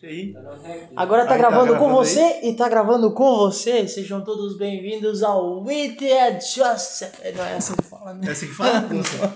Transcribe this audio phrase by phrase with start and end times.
[0.00, 0.32] Aí.
[0.94, 3.88] Agora tá Aí tá gravando com gravando você e tá gravando com você.
[3.88, 7.18] Sejam todos bem-vindos ao Wicked Joseph.
[7.36, 8.28] Não é assim que fala, né?
[8.28, 8.80] É assim que fala?
[8.94, 9.34] Nossa.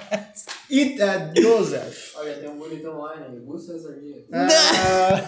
[0.70, 2.14] It é Joseph.
[2.16, 3.40] Olha, tem um bonitão lá, né?
[3.44, 4.24] Gusta Sardia.
[4.32, 5.18] Ah,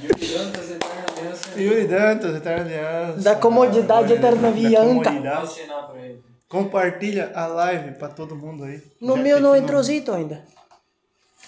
[0.02, 1.60] Yuri Dantas, Eterna Aliança.
[1.60, 3.20] Yuri Dantas, Eterna Aliança.
[3.20, 5.60] Da comodidade eterna comodidade.
[6.02, 6.22] Ele.
[6.48, 8.82] Compartilha a live pra todo mundo aí.
[9.02, 10.42] No Já meu não entrou Zito ainda.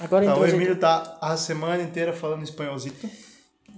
[0.00, 3.08] Agora Tá, o entrou Emílio tá a semana inteira falando espanholzito.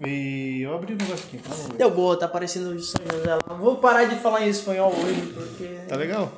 [0.06, 1.40] E eu abri o negócio aqui.
[1.76, 3.54] Deu boa, tá parecendo o São José lá.
[3.54, 5.80] Vou parar de falar em espanhol hoje porque.
[5.88, 6.32] Tá legal?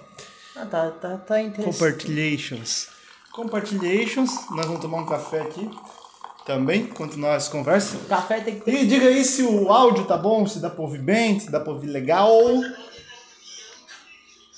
[0.57, 1.79] Ah, tá, tá, tá interessante.
[1.79, 2.89] Compartilhations.
[3.33, 4.31] Compartilhations.
[4.51, 5.71] Nós vamos tomar um café aqui
[6.45, 7.97] também, continuar essa conversa.
[8.09, 8.75] Café tem que ter.
[8.75, 11.61] E diga aí se o áudio tá bom, se dá pra ouvir bem, se dá
[11.61, 12.31] pra ouvir legal.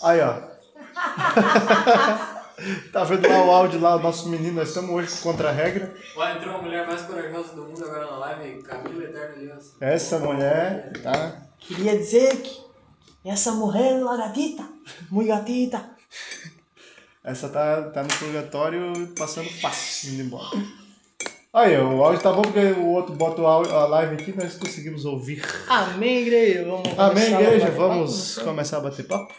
[0.03, 0.55] Aí, ó.
[2.93, 5.95] tá vendo lá o áudio lá, o nosso menino, nós estamos hoje contra a regra.
[6.17, 9.73] Olha, entrou a mulher mais corajosa do mundo agora na live, Camila Eterna Aliança.
[9.81, 11.43] Essa mulher, tá?
[11.59, 12.61] Queria dizer que
[13.25, 14.65] essa mulher é uma gatita.
[15.11, 15.91] Muito gatita.
[17.25, 20.85] Essa tá, tá no purgatório passando fácil, indo embora.
[21.55, 24.59] Aí, o áudio tá bom porque o outro bota o áudio, a live aqui nós
[24.59, 25.41] conseguimos ouvir.
[25.69, 26.65] Amém, igreja.
[26.65, 27.71] Vamos Amém, igreja.
[27.71, 28.49] Vamos papo?
[28.49, 29.33] começar a bater papo.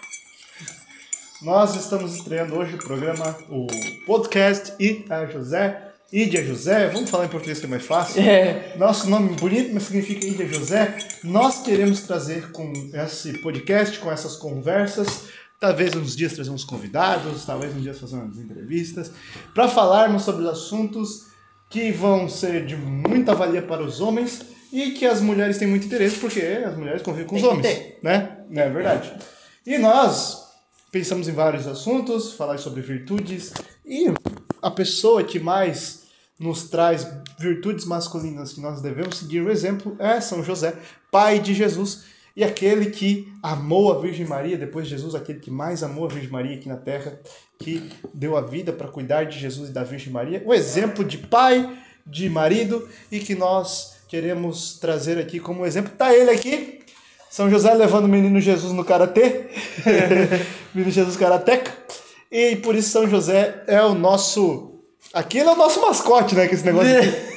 [1.45, 3.67] Nós estamos estreando hoje o programa, o
[4.07, 5.91] podcast Ita José.
[6.11, 8.19] Ídia José, vamos falar em português que é mais fácil.
[8.19, 8.73] É.
[8.77, 10.97] Nosso nome bonito, mas significa Ídia José.
[11.23, 15.25] Nós queremos trazer com esse podcast, com essas conversas,
[15.59, 19.11] talvez uns dias trazer uns convidados, talvez uns dias fazer umas entrevistas,
[19.53, 21.27] para falarmos sobre os assuntos
[21.69, 24.41] que vão ser de muita valia para os homens
[24.73, 27.55] e que as mulheres têm muito interesse, porque as mulheres convivem com os Tem que
[27.55, 28.37] homens, né?
[28.49, 29.13] Não é verdade?
[29.63, 30.44] E nós
[30.95, 33.51] pensamos em vários assuntos, falar sobre virtudes
[33.85, 34.05] e
[34.61, 36.03] a pessoa que mais
[36.39, 37.05] nos traz
[37.37, 40.73] virtudes masculinas que nós devemos seguir o exemplo é São José,
[41.11, 45.51] pai de Jesus e aquele que amou a Virgem Maria, depois de Jesus, aquele que
[45.51, 47.19] mais amou a Virgem Maria aqui na terra,
[47.59, 51.17] que deu a vida para cuidar de Jesus e da Virgem Maria, o exemplo de
[51.17, 51.77] pai,
[52.07, 55.91] de marido e que nós queremos trazer aqui como exemplo.
[55.97, 56.84] Tá ele aqui,
[57.35, 59.47] São José levando o menino Jesus no karatê,
[60.73, 61.69] menino Jesus karateca,
[62.31, 64.79] e por isso São José é o nosso.
[65.13, 66.47] Aquilo é o nosso mascote, né?
[66.47, 67.13] Que esse negócio aqui.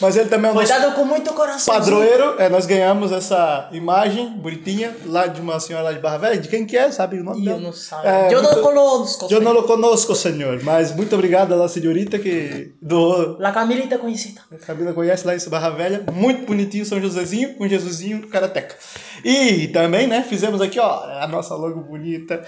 [0.00, 1.74] Mas ele também é o Foi nosso dado com muito coração.
[1.74, 2.34] padroeiro.
[2.38, 6.38] É, nós ganhamos essa imagem bonitinha lá de uma senhora lá de Barra Velha.
[6.40, 6.90] De quem que é?
[6.90, 7.56] Sabe o nome dela?
[7.58, 7.98] eu não sei.
[8.04, 9.28] É, eu muito- não conosco.
[9.30, 10.62] Eu não conosco, senhor.
[10.62, 13.36] Mas muito obrigado à senhorita que doou.
[13.38, 14.40] La Camilita conhecida.
[14.52, 16.04] A Camila conhece lá em Barra Velha.
[16.12, 18.76] Muito bonitinho São Josézinho com Jesusinho Karateca.
[19.24, 22.44] E também, né, fizemos aqui, ó, a nossa logo bonita.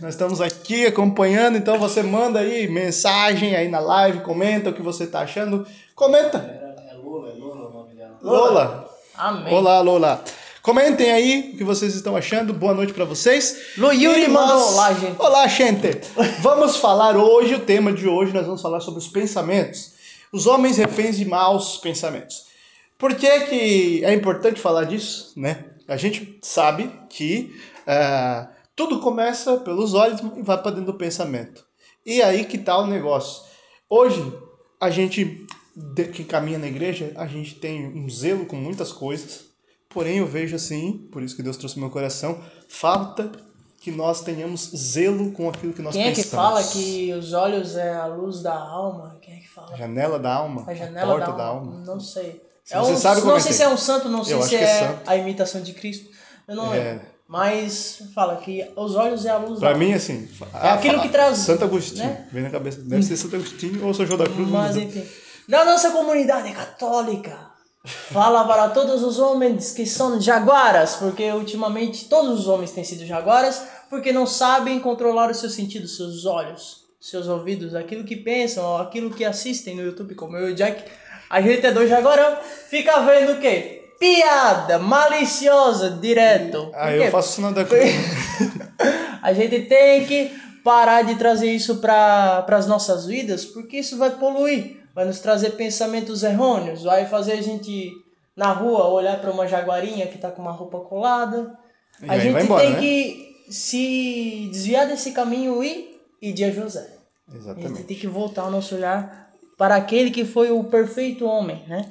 [0.00, 4.82] Nós estamos aqui acompanhando, então você manda aí mensagem aí na live, comenta o que
[4.82, 5.66] você tá achando.
[5.94, 6.38] Comenta.
[6.38, 8.09] É, é Lula, é Lula o nome dela.
[8.22, 8.88] Lola.
[9.14, 9.52] Amém.
[9.52, 10.22] Olá, Lola.
[10.62, 12.52] Comentem aí o que vocês estão achando.
[12.52, 13.72] Boa noite pra vocês.
[13.78, 15.16] Lu Yuri mandou olá, gente.
[15.18, 16.00] Olá, gente.
[16.40, 19.94] Vamos falar hoje, o tema de hoje, nós vamos falar sobre os pensamentos.
[20.30, 22.44] Os homens reféns de maus pensamentos.
[22.98, 25.64] Por que, que é importante falar disso, né?
[25.88, 31.64] A gente sabe que ah, tudo começa pelos olhos e vai para dentro do pensamento.
[32.04, 33.42] E aí que tá o negócio.
[33.88, 34.22] Hoje,
[34.78, 39.46] a gente de- que caminha na igreja, a gente tem um zelo com muitas coisas.
[39.88, 42.38] Porém, eu vejo assim, por isso que Deus trouxe meu coração,
[42.68, 43.30] falta
[43.80, 46.44] que nós tenhamos zelo com aquilo que nós Quem é que pensamos.
[46.44, 49.16] fala que os olhos é a luz da alma?
[49.22, 49.72] Quem é que fala?
[49.72, 51.72] A janela da alma, A a, janela porta da da alma.
[51.72, 51.84] alma.
[51.86, 52.42] Não sei.
[52.62, 54.54] Se É você um- sabe, não sei se é um santo, não sei Eu se
[54.54, 56.10] é é, a imitação de Cristo.
[56.46, 56.78] Eu não É.
[56.92, 57.06] lembro.
[57.26, 60.28] Mas fala que os olhos é a luz Pra da mim, assim.
[60.62, 62.04] É aquilo que traz- Santo Agostinho.
[62.04, 62.28] né?
[62.32, 62.80] Vem na cabeça.
[62.82, 64.48] Deve ser Santo Agostinho ou São João da Cruz.
[64.48, 65.04] Mas enfim.
[65.50, 67.36] Na nossa comunidade católica,
[67.84, 73.04] fala para todos os homens que são jaguaras, porque ultimamente todos os homens têm sido
[73.04, 78.76] jaguaras, porque não sabem controlar os seus sentidos, seus olhos, seus ouvidos, aquilo que pensam,
[78.76, 80.84] aquilo que assistem no YouTube, como eu e o Jack.
[81.28, 82.38] A gente é dois jaguarão,
[82.68, 83.90] fica vendo o quê?
[83.98, 86.70] Piada maliciosa, direto.
[86.72, 87.90] Ah, eu faço o sinal da cruz.
[89.20, 90.30] A gente tem que
[90.62, 95.50] parar de trazer isso para as nossas vidas, porque isso vai poluir, vai nos trazer
[95.50, 97.92] pensamentos errôneos, vai fazer a gente
[98.36, 101.58] na rua olhar para uma jaguarinha que tá com uma roupa colada.
[102.02, 102.80] E A gente embora, tem né?
[102.80, 106.96] que se desviar desse caminho e ir de José.
[107.28, 107.82] A gente Exatamente.
[107.84, 111.86] tem que voltar o nosso olhar para aquele que foi o perfeito homem, né?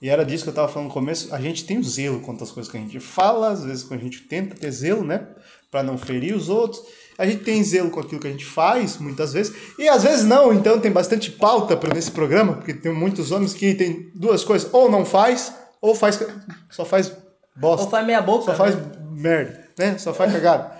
[0.00, 1.34] E era disso que eu tava falando no começo.
[1.34, 4.04] A gente tem zelo quanto às coisas que a gente fala, às vezes quando a
[4.04, 5.26] gente tenta ter zelo, né?
[5.70, 6.80] Pra não ferir os outros.
[7.18, 10.24] A gente tem zelo com aquilo que a gente faz, muitas vezes, e às vezes
[10.24, 14.44] não, então tem bastante pauta para nesse programa, porque tem muitos homens que tem duas
[14.44, 16.22] coisas, ou não faz, ou faz
[16.70, 17.12] só faz
[17.56, 17.84] bosta.
[17.84, 18.44] Ou faz meia boca.
[18.44, 18.82] Só faz né?
[19.10, 19.98] merda, né?
[19.98, 20.78] Só faz cagada.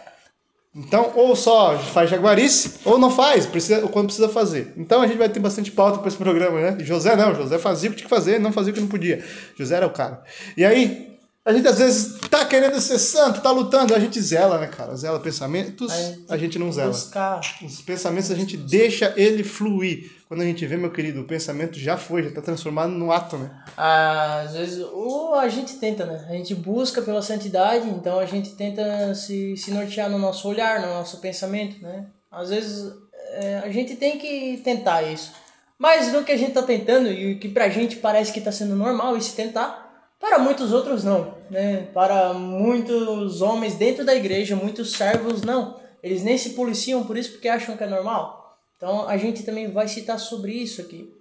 [0.75, 4.73] Então, ou só faz jaguarice, ou não faz, precisa, quando precisa fazer.
[4.77, 6.77] Então a gente vai ter bastante pauta para esse programa, né?
[6.79, 8.87] E José não, José fazia o que tinha que fazer, não fazia o que não
[8.87, 9.25] podia.
[9.57, 10.23] José era o cara.
[10.57, 11.18] E aí,
[11.49, 14.95] a gente às vezes tá querendo ser santo, tá lutando, a gente zela, né, cara?
[14.95, 15.91] Zela pensamentos,
[16.29, 16.91] a gente não zela.
[16.91, 17.41] Buscar.
[17.65, 20.13] Os pensamentos a gente deixa ele fluir.
[20.29, 23.39] Quando a gente vê, meu querido, o pensamento já foi, já tá transformado no ato,
[23.39, 23.51] né?
[23.79, 26.27] Às vezes, ou a gente tenta, né?
[26.29, 30.83] A gente busca pela santidade, então a gente tenta se, se nortear no nosso olhar,
[30.83, 32.09] no nosso pensamento, né?
[32.31, 32.93] Às vezes
[33.31, 35.33] é, a gente tem que tentar isso.
[35.79, 38.53] Mas no que a gente tá tentando e o que pra gente parece que tá
[38.53, 39.88] sendo normal esse tentar,
[40.21, 41.89] para muitos outros não, né?
[41.95, 45.79] Para muitos homens dentro da igreja, muitos servos não.
[46.03, 48.59] Eles nem se policiam por isso porque acham que é normal.
[48.77, 51.13] Então a gente também vai citar sobre isso aqui.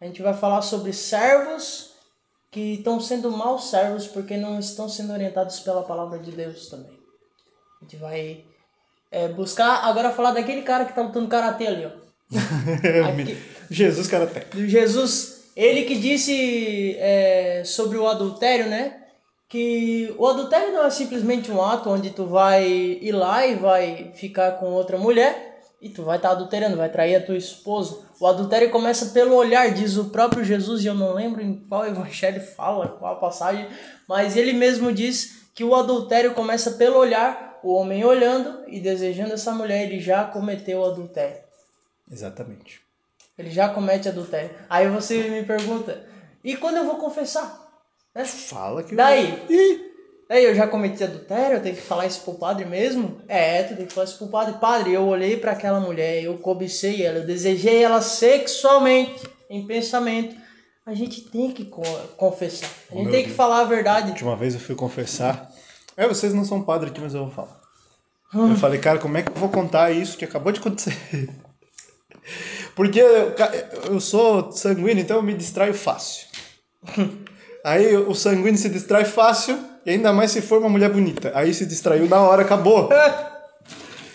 [0.00, 1.92] A gente vai falar sobre servos
[2.50, 6.98] que estão sendo maus servos porque não estão sendo orientados pela palavra de Deus também.
[7.80, 8.44] A gente vai
[9.10, 12.02] é, buscar agora falar daquele cara que tá lutando karatê ali, ó.
[13.08, 13.36] Aqui.
[13.70, 14.08] Jesus.
[14.50, 18.98] Do Jesus, ele que disse é, sobre o adultério, né?
[19.48, 24.12] Que o adultério não é simplesmente um ato onde tu vai ir lá e vai
[24.14, 25.52] ficar com outra mulher
[25.82, 28.06] e tu vai estar tá adulterando, vai trair a tua esposa.
[28.20, 31.84] O adultério começa pelo olhar, diz o próprio Jesus, e eu não lembro em qual
[31.84, 33.66] evangelho fala, qual passagem,
[34.08, 39.34] mas ele mesmo diz que o adultério começa pelo olhar, o homem olhando e desejando
[39.34, 41.42] essa mulher, ele já cometeu o adultério.
[42.10, 42.81] Exatamente.
[43.42, 44.50] Ele já comete adultério.
[44.70, 46.06] Aí você me pergunta,
[46.44, 47.60] e quando eu vou confessar?
[48.14, 48.24] Né?
[48.24, 48.94] Fala que.
[48.94, 49.42] Daí?
[49.50, 49.92] Ih!
[50.30, 53.20] Aí eu já cometi adultério, eu tenho que falar isso pro padre mesmo?
[53.28, 54.54] É, tu tem que falar isso pro padre.
[54.58, 60.34] Padre, eu olhei para aquela mulher, eu cobicei ela, eu desejei ela sexualmente, em pensamento.
[60.86, 61.82] A gente tem que co-
[62.16, 62.68] confessar.
[62.90, 63.36] A gente Meu tem que Deus.
[63.36, 64.10] falar a verdade.
[64.10, 65.50] última vez eu fui confessar.
[65.96, 67.60] É, vocês não são padre aqui, mas eu vou falar.
[68.34, 70.96] Eu falei, cara, como é que eu vou contar isso que acabou de acontecer?
[72.74, 73.34] Porque eu,
[73.90, 76.26] eu sou sanguíneo, então eu me distraio fácil.
[77.64, 81.30] Aí o sanguíneo se distrai fácil, e ainda mais se for uma mulher bonita.
[81.34, 82.88] Aí se distraiu na hora, acabou.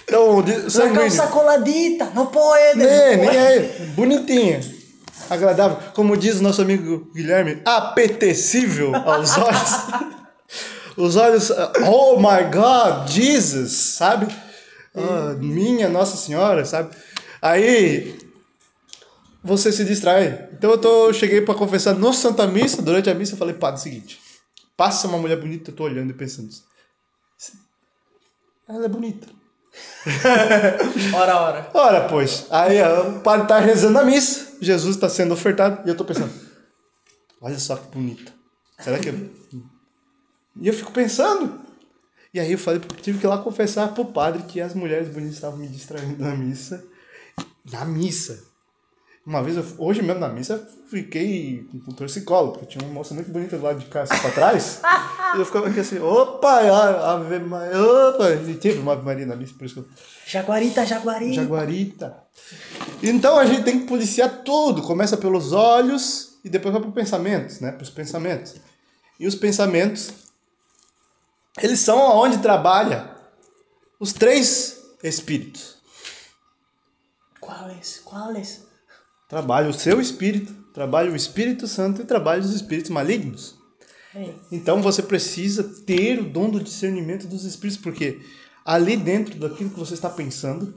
[0.10, 1.02] Então, o La sanguíneo.
[1.02, 2.78] calça coladita, não pode.
[2.78, 3.60] Nem, não nem é
[3.94, 4.62] bonitinha.
[5.30, 5.78] Agradável.
[5.94, 9.72] Como diz o nosso amigo Guilherme, apetecível aos olhos.
[10.96, 11.52] Os olhos,
[11.86, 14.34] oh my God, Jesus, sabe?
[14.96, 16.96] Ah, minha Nossa Senhora, sabe?
[17.42, 18.18] Aí
[19.48, 20.50] você se distrai.
[20.54, 23.56] Então eu, tô, eu cheguei para confessar no Santa Missa, durante a missa eu falei,
[23.56, 24.20] padre, é o seguinte,
[24.76, 26.50] passa uma mulher bonita, eu tô olhando e pensando,
[28.68, 29.28] ela é bonita.
[31.14, 31.70] Ora, ora.
[31.74, 35.96] Ora, pois, aí o padre tá rezando a missa, Jesus está sendo ofertado, e eu
[35.96, 36.34] tô pensando,
[37.42, 38.34] olha só que bonita.
[38.80, 39.10] Será que.
[39.10, 39.30] eu-
[40.60, 41.62] E eu fico pensando.
[42.34, 45.36] E aí eu falei, tive que ir lá confessar pro padre que as mulheres bonitas
[45.36, 46.84] estavam me distraindo na missa.
[47.72, 48.44] Na missa.
[49.28, 53.14] Uma vez, eu, hoje mesmo na missa, eu fiquei com torcicolo, porque tinha uma moça
[53.14, 54.80] muito bonita do lado de cá, assim, pra trás.
[55.36, 58.30] e eu ficava aqui assim, opa, a- ave Maria, opa.
[58.32, 59.88] E teve uma Ave Maria na missa, por isso que eu
[60.26, 61.34] Jaguarita, jaguarita.
[61.42, 62.24] Jaguarita.
[63.04, 64.82] Então a gente tem que policiar tudo.
[64.82, 67.74] Começa pelos olhos e depois vai para os pensamentos, né?
[67.74, 68.56] Para os pensamentos.
[69.20, 70.10] E os pensamentos,
[71.62, 73.12] eles são onde trabalha
[74.00, 75.76] os três espíritos.
[77.42, 78.00] Quais?
[78.06, 78.67] Quais?
[79.28, 83.58] Trabalha o seu espírito, trabalha o Espírito Santo e trabalha os espíritos malignos.
[84.16, 88.22] Ei, Então você precisa ter o dom do discernimento dos espíritos, porque
[88.66, 90.74] ali dentro daquilo que você está pensando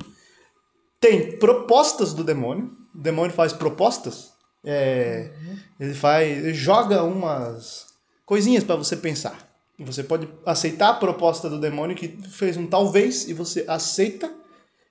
[0.98, 2.76] tem propostas do demônio.
[2.94, 4.32] O demônio faz propostas.
[4.64, 5.32] é,
[5.78, 7.86] Ele faz, ele joga umas
[8.26, 9.48] coisinhas para você pensar.
[9.78, 14.30] E você pode aceitar a proposta do demônio que fez um talvez e você aceita.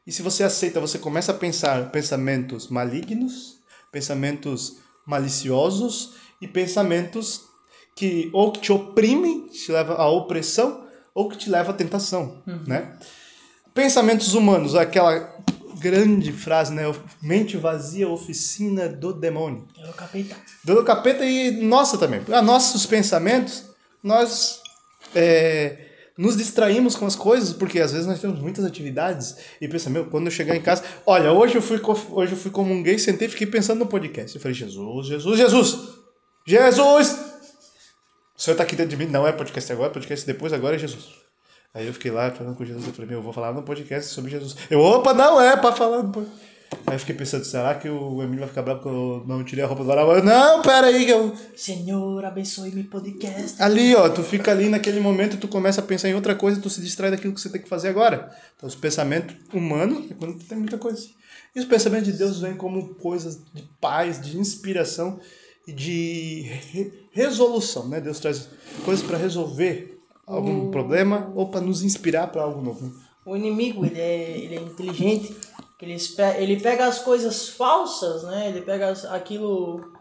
[0.09, 3.59] E se você aceita, você começa a pensar pensamentos malignos,
[3.91, 7.41] pensamentos maliciosos e pensamentos
[7.95, 12.41] que ou que te oprimem, te leva à opressão, ou que te leva à tentação,
[12.65, 12.97] né?
[13.71, 15.37] Pensamentos humanos, aquela
[15.79, 16.91] grande frase, né?
[17.21, 19.67] Mente vazia, oficina do demônio.
[19.79, 20.35] eu capeta.
[20.63, 22.21] Do capeta e nossa também.
[22.33, 23.65] A nossos pensamentos,
[24.01, 24.59] nós
[25.13, 25.88] é,
[26.19, 30.07] nos distraímos com as coisas, porque às vezes nós temos muitas atividades e pensa, meu,
[30.07, 31.79] quando eu chegar em casa, olha, hoje eu fui,
[32.11, 34.35] hoje eu fui comunguei, sentei e fiquei pensando no podcast.
[34.35, 35.89] Eu falei, Jesus, Jesus, Jesus,
[36.45, 37.11] Jesus!
[38.35, 40.75] O Senhor está aqui dentro de mim, não é podcast agora, é podcast depois, agora
[40.75, 41.05] é Jesus.
[41.73, 44.11] Aí eu fiquei lá falando com Jesus, eu falei, meu, eu vou falar no podcast
[44.11, 44.57] sobre Jesus.
[44.69, 46.49] Eu, opa, não é pra falar no podcast.
[46.85, 49.63] Aí eu fiquei pensando, será que o Emílio vai ficar bravo porque eu não tirei
[49.63, 50.11] a roupa do varal?
[50.15, 51.35] Eu, Não, pera aí, que eu...
[51.55, 53.61] Senhor, abençoe meu podcast.
[53.61, 56.69] Ali, ó, tu fica ali naquele momento, tu começa a pensar em outra coisa, tu
[56.69, 58.31] se distrai daquilo que você tem que fazer agora.
[58.55, 61.07] Então, os pensamentos humanos é quando tu tem muita coisa.
[61.55, 65.19] E os pensamentos de Deus vêm como coisas de paz, de inspiração
[65.67, 67.99] e de re- resolução, né?
[67.99, 68.47] Deus traz
[68.85, 72.93] coisas para resolver algum problema ou para nos inspirar para algo novo.
[73.25, 75.35] O inimigo, ele é, ele é inteligente.
[75.81, 75.97] Ele,
[76.37, 78.49] ele pega as coisas falsas, né?
[78.49, 79.93] Ele pega aquilo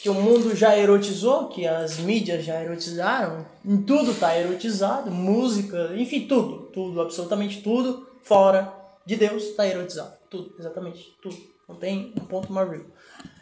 [0.00, 3.46] que o mundo já erotizou, que as mídias já erotizaram.
[3.64, 8.72] Em tudo tá erotizado, música, enfim, tudo, tudo, absolutamente tudo fora
[9.04, 10.14] de Deus tá erotizado.
[10.30, 11.36] Tudo, exatamente, tudo.
[11.68, 12.82] Não tem um ponto mais.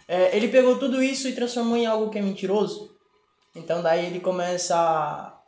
[0.09, 2.91] É, ele pegou tudo isso e transformou em algo que é mentiroso.
[3.55, 5.39] Então daí ele começa a,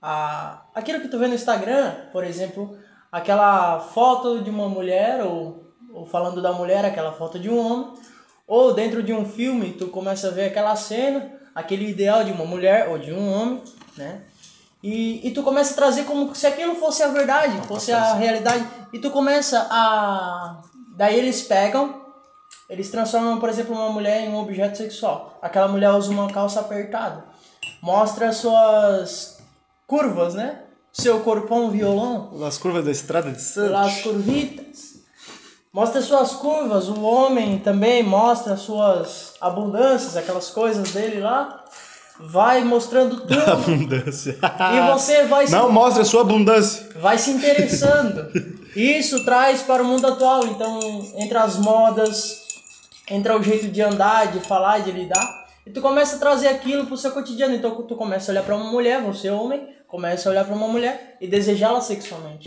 [0.00, 2.78] a aquilo que tu vê no Instagram, por exemplo,
[3.10, 5.65] aquela foto de uma mulher ou,
[5.96, 7.94] ou falando da mulher, aquela foto de um homem,
[8.46, 12.44] ou dentro de um filme tu começa a ver aquela cena, aquele ideal de uma
[12.44, 13.62] mulher ou de um homem,
[13.96, 14.22] né?
[14.82, 18.64] E, e tu começa a trazer como se aquilo fosse a verdade, fosse a realidade,
[18.92, 20.62] e tu começa a
[20.96, 22.06] daí eles pegam
[22.68, 25.38] eles transformam, por exemplo, uma mulher em um objeto sexual.
[25.40, 27.24] Aquela mulher usa uma calça apertada.
[27.80, 29.38] Mostra suas
[29.86, 30.62] curvas, né?
[30.92, 32.30] Seu corpão violão.
[32.44, 33.70] As curvas da estrada de Santos.
[33.70, 34.85] Las curvitas.
[35.76, 36.88] Mostra suas curvas.
[36.88, 41.62] O homem também mostra suas abundâncias, aquelas coisas dele lá.
[42.18, 43.38] Vai mostrando tudo.
[43.38, 44.38] Abundância.
[44.74, 46.88] e você vai se Não mostra a sua abundância.
[46.98, 48.26] vai se interessando.
[48.74, 50.46] Isso traz para o mundo atual.
[50.46, 50.80] Então,
[51.14, 52.46] entre as modas,
[53.10, 55.46] entra o jeito de andar, de falar, de lidar.
[55.66, 57.54] E tu começa a trazer aquilo pro seu cotidiano.
[57.54, 60.68] Então, tu começa a olhar para uma mulher, você homem, começa a olhar para uma
[60.68, 62.46] mulher e desejá-la sexualmente.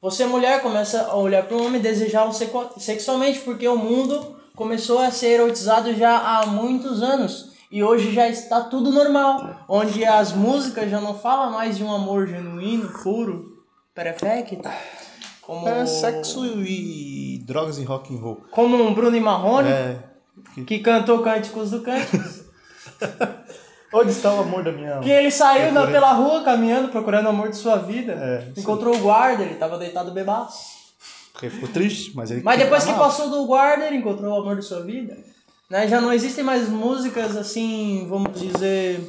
[0.00, 2.32] Você mulher começa a olhar para um homem e desejá-lo
[2.78, 7.52] sexualmente, porque o mundo começou a ser erotizado já há muitos anos.
[7.70, 11.92] E hoje já está tudo normal, onde as músicas já não falam mais de um
[11.92, 13.58] amor genuíno, puro,
[13.94, 14.56] perfeito,
[15.42, 18.42] como, É sexo e drogas e rock and roll.
[18.52, 19.98] como um Bruno e Marrone, É.
[20.66, 22.44] que cantou Cânticos do Cânticos,
[23.92, 27.30] Onde está o amor da minha que ele saiu na, pela rua caminhando, procurando o
[27.30, 30.76] amor de sua vida, É, encontrou o guarda, ele estava deitado bebaço.
[31.32, 32.42] Porque ficou triste, mas ele.
[32.42, 35.16] Mas depois que passou do guarda, ele encontrou o amor de sua vida.
[35.70, 35.86] Né?
[35.86, 39.00] Já não existem mais músicas assim, vamos dizer,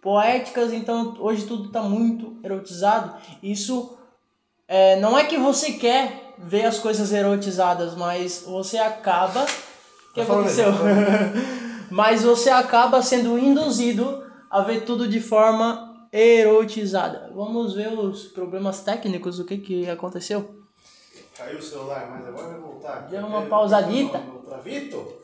[0.00, 3.14] poéticas, então hoje tudo está muito erotizado.
[3.42, 3.96] Isso
[4.68, 9.44] é, não é que você quer ver as coisas erotizadas, mas você acaba.
[9.44, 10.72] O que aconteceu?
[11.92, 17.30] tá mas você acaba sendo induzido a ver tudo de forma erotizada.
[17.34, 20.62] Vamos ver os problemas técnicos, o que, que aconteceu.
[21.36, 23.08] Caiu o celular, mas agora vai voltar.
[23.08, 24.20] Deu uma pausadita.
[24.62, 25.22] Vitor?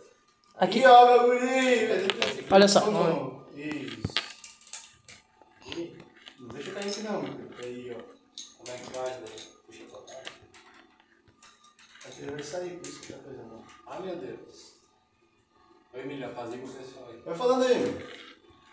[0.57, 0.85] Aqui.
[0.85, 1.89] Ó, meu guri!
[2.51, 4.15] Olha só, vamos Isso.
[6.41, 7.49] Não deixa cair aqui não, meu.
[7.63, 8.03] Aí, ó.
[8.59, 9.49] Como é que faz daí?
[9.67, 10.23] Puxa pra cá.
[12.07, 13.65] Aqui ele vai sair, por isso que tá pesando.
[13.87, 14.68] Ah, meu Deus.
[15.99, 17.19] Oi, Emílio, apazigua o pessoal aí.
[17.27, 17.97] Vai falando aí.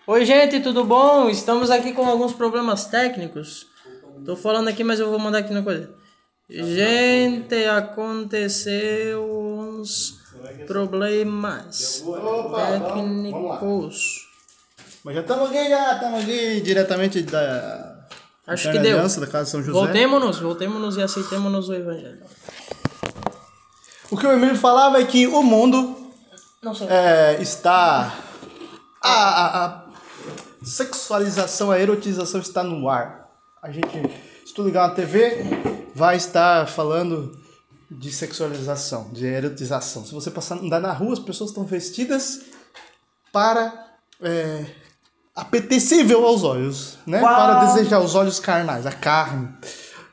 [0.05, 1.27] Oi, gente, tudo bom?
[1.27, 3.65] Estamos aqui com alguns problemas técnicos.
[4.23, 5.89] Tô falando aqui, mas eu vou mandar aqui na coisa.
[6.47, 10.21] Gente, aconteceu uns
[10.67, 14.29] problemas Opa, técnicos.
[15.03, 18.07] Mas já estamos aqui, já estamos aqui diretamente da.
[18.45, 18.99] Acho que deu.
[18.99, 19.71] Aliança, da Casa de São José.
[19.71, 22.21] Voltemos-nos, voltemos-nos e aceitemos-nos o evangelho.
[24.11, 26.04] O que o Emílio falava é que o mundo.
[26.89, 28.13] É, está.
[29.01, 29.85] A, a- a
[30.63, 33.29] sexualização, a erotização está no ar.
[33.61, 33.87] A gente,
[34.45, 35.43] se tu ligar na TV,
[35.93, 37.37] vai estar falando
[37.89, 40.03] de sexualização, de erotização.
[40.05, 42.41] Se você passar andar na rua, as pessoas estão vestidas
[43.31, 43.87] para
[44.21, 44.65] é,
[45.35, 47.21] apetecível aos olhos, né?
[47.21, 47.35] Uau!
[47.35, 49.49] Para desejar os olhos carnais, a carne.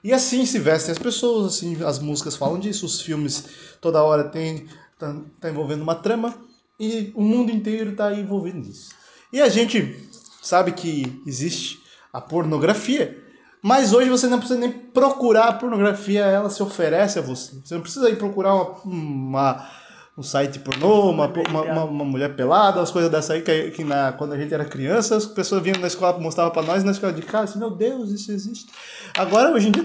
[0.04, 3.44] E assim se vestem as pessoas, assim, as músicas falam disso, os filmes
[3.80, 4.66] toda hora tem
[5.02, 6.32] tá, tá envolvendo uma trama
[6.78, 8.90] e o mundo inteiro tá envolvido nisso.
[9.32, 10.09] E a gente
[10.40, 11.80] sabe que existe
[12.12, 13.18] a pornografia,
[13.61, 17.52] mas hoje você não precisa nem procurar a pornografia, ela se oferece a você.
[17.64, 19.82] Você não precisa ir procurar uma, uma-
[20.18, 23.82] um site pornô, uma, uma, uma, uma mulher pelada, as coisas dessa aí que, que
[23.82, 26.90] na, quando a gente era criança, as pessoas vinham na escola mostravam pra nós na
[26.92, 28.71] escola de casa, assim, meu Deus, isso existe.
[29.16, 29.85] Agora, hoje em dia,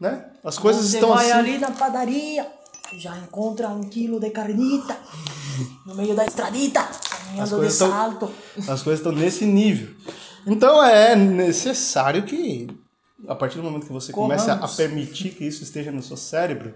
[0.00, 0.24] né?
[0.42, 1.38] As coisas Você estão vai assim.
[1.38, 2.46] ali na padaria,
[2.98, 4.96] já encontra um quilo de carnita
[5.86, 8.32] no meio da estradita, caminhando de tão- salto.
[8.68, 9.94] As coisas estão nesse nível.
[10.46, 12.68] Então é necessário que
[13.28, 14.76] a partir do momento que você começa a Corramos.
[14.76, 16.74] permitir que isso esteja no seu cérebro,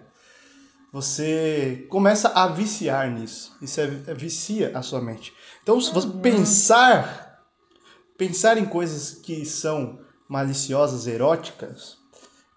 [0.92, 3.56] você começa a viciar nisso.
[3.60, 5.32] Isso é, é- vicia a sua mente.
[5.62, 7.42] Então, se você pensar,
[8.16, 11.96] pensar em coisas que são maliciosas, eróticas,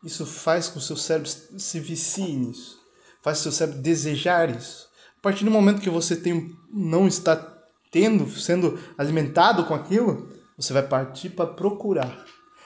[0.04, 2.79] isso faz com que o seu cérebro se vicie nisso.
[3.30, 4.90] Faz seu cérebro desejar isso.
[5.20, 7.36] A partir do momento que você tem, não está
[7.92, 12.26] tendo, sendo alimentado com aquilo, você vai partir para procurar.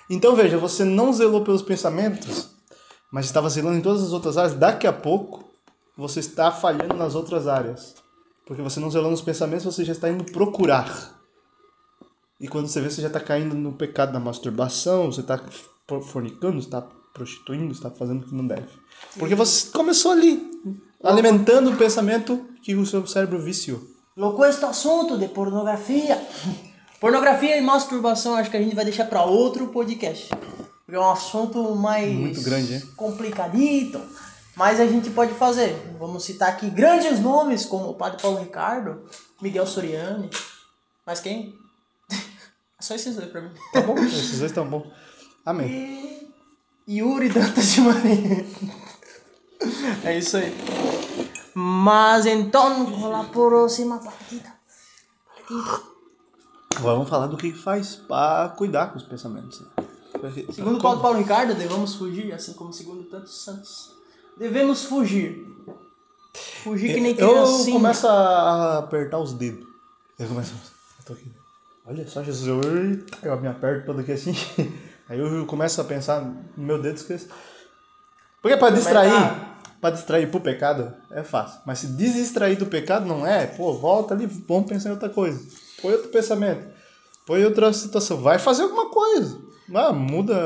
[0.10, 2.51] Então veja, você não zelou pelos pensamentos,
[3.12, 4.53] mas estava zelando em todas as outras áreas.
[4.53, 5.43] Daqui a pouco,
[5.98, 7.96] você está falhando nas outras áreas.
[8.46, 11.20] Porque você não zelou nos pensamentos, você já está indo procurar.
[12.39, 15.43] E quando você vê, você já está caindo no pecado da masturbação, você está
[16.03, 16.82] fornicando, está
[17.13, 18.70] prostituindo, está fazendo o que não deve.
[19.17, 20.52] Porque você começou ali,
[21.03, 23.81] alimentando o pensamento que o seu cérebro viciou.
[24.15, 26.22] Louco este assunto de pornografia.
[27.00, 30.29] Pornografia e masturbação acho que a gente vai deixar para outro podcast.
[30.86, 32.81] Porque é um assunto mais Muito grande, hein?
[32.95, 34.00] complicadito.
[34.55, 35.75] Mas a gente pode fazer.
[36.00, 39.01] Vamos citar aqui grandes nomes como o Padre Paulo Ricardo,
[39.41, 40.29] Miguel Soriani.
[41.05, 41.53] Mas quem?
[42.79, 43.51] Só esses dois pra mim.
[43.74, 43.98] Tá bom?
[44.05, 44.88] Esses dois estão bons.
[45.45, 46.29] Amém.
[46.88, 48.45] E Yuri Dantas de Maria.
[50.03, 50.53] É isso aí.
[51.55, 54.51] Mas então, com a próxima partida.
[56.79, 59.62] Vamos falar do que faz para cuidar com os pensamentos.
[59.62, 59.67] né?
[60.20, 63.91] Porque- Segundo Paulo Paulo Ricardo, devemos fugir, assim como segundo tantos santos.
[64.38, 65.46] Devemos fugir.
[66.63, 67.74] Fugir que nem Eu criancinha.
[67.77, 69.67] começo a apertar os dedos.
[70.17, 70.53] Eu começo.
[71.00, 71.32] Eu tô aqui.
[71.86, 72.48] Olha só, Jesus.
[72.65, 74.34] Eu, eu me aperto todo aqui assim.
[75.10, 77.27] Aí eu começo a pensar no meu dedo esquece.
[78.41, 79.42] Porque para distrair, tá?
[79.83, 81.59] Para distrair pro pecado é fácil.
[81.65, 85.45] Mas se desdistrair do pecado não é, pô, volta ali, vamos pensar em outra coisa.
[85.81, 86.65] Põe outro pensamento.
[87.25, 88.21] Põe outra situação.
[88.21, 89.41] Vai fazer alguma coisa.
[89.75, 90.37] Ah, muda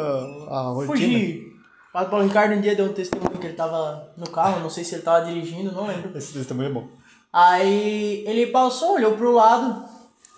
[0.50, 0.88] a rotina.
[0.88, 1.56] Fugir.
[1.90, 4.72] O Padre Paulo Ricardo um dia deu um testemunho que ele tava no carro, não
[4.72, 6.18] sei se ele tava dirigindo, não lembro.
[6.18, 6.88] Esse testemunho é bom.
[7.32, 9.86] Aí ele passou, olhou pro lado,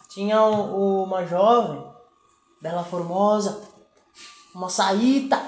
[0.09, 1.81] tinha uma jovem,
[2.61, 3.61] bela formosa,
[4.53, 5.41] uma saíta,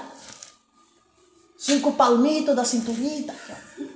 [1.62, 3.32] cinco palmitos da cinturita.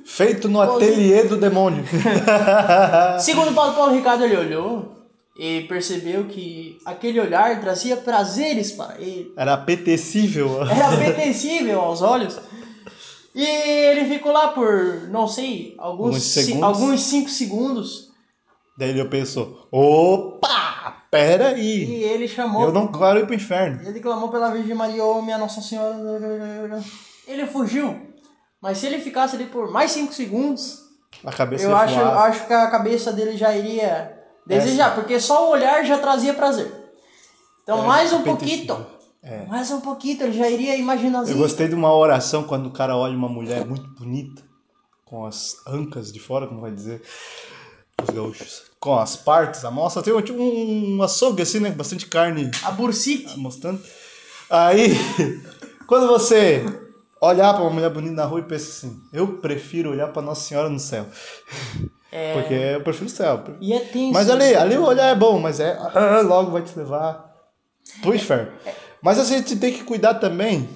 [0.04, 1.84] Feito no ateliê do demônio.
[3.18, 4.92] Segundo o Paulo Paulo Ricardo, ele olhou
[5.36, 9.32] e percebeu que aquele olhar trazia prazeres para ele.
[9.36, 10.62] Era apetecível.
[10.62, 12.38] Era apetecível aos olhos.
[13.34, 16.62] E ele ficou lá por, não sei, alguns, ci- segundos.
[16.62, 18.06] alguns cinco segundos.
[18.78, 23.80] Daí ele pensou, opa, pera E ele chamou eu não quero ir pro inferno.
[23.86, 26.82] Ele clamou pela Virgem Maria, ô minha Nossa Senhora.
[27.26, 28.00] Ele fugiu.
[28.60, 30.80] Mas se ele ficasse ali por mais 5 segundos,
[31.24, 32.28] A cabeça eu acho, voar.
[32.30, 36.72] acho que a cabeça dele já iria desejar, porque só o olhar já trazia prazer.
[37.62, 38.86] Então, É, mais um pouquinho.
[39.48, 41.32] Mais um pouquinho, ele já iria imaginar assim.
[41.32, 44.42] Eu gostei de uma oração quando o cara olha uma mulher muito bonita,
[45.04, 47.02] com as ancas de fora, como vai dizer
[48.02, 52.50] os gaúchos, com as partes, a moça tem tipo um açougue assim, né, bastante carne
[52.62, 53.36] A bursite.
[53.38, 53.82] mostrando.
[54.48, 54.90] Aí,
[55.88, 56.64] quando você
[57.26, 60.42] olhar pra uma mulher bonita na rua e pensa assim, eu prefiro olhar pra Nossa
[60.48, 61.06] Senhora no céu.
[62.12, 62.32] É.
[62.38, 63.42] Porque eu prefiro o céu.
[63.60, 64.12] E é tenso.
[64.12, 67.34] Mas ali, ali o olhar é bom, mas é ah, logo vai te levar
[68.02, 68.52] pro inferno.
[69.02, 70.68] Mas a gente tem que cuidar também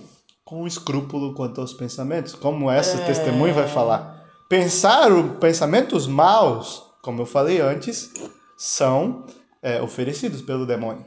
[0.45, 3.05] com escrúpulo quanto aos pensamentos, como essa É.
[3.07, 4.25] testemunha vai falar.
[4.49, 8.11] Pensar o- pensamentos maus, como eu falei antes,
[8.57, 9.25] são
[9.63, 11.05] é, oferecidos pelo demônio.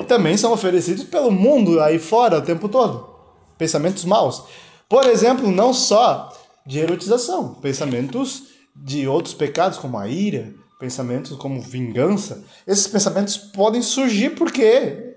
[0.00, 3.13] E também são oferecidos pelo mundo aí fora o tempo todo.
[3.58, 4.44] Pensamentos maus.
[4.88, 6.32] Por exemplo, não só
[6.66, 12.44] de erotização, pensamentos de outros pecados, como a ira, pensamentos como vingança.
[12.66, 14.62] Esses pensamentos podem surgir porque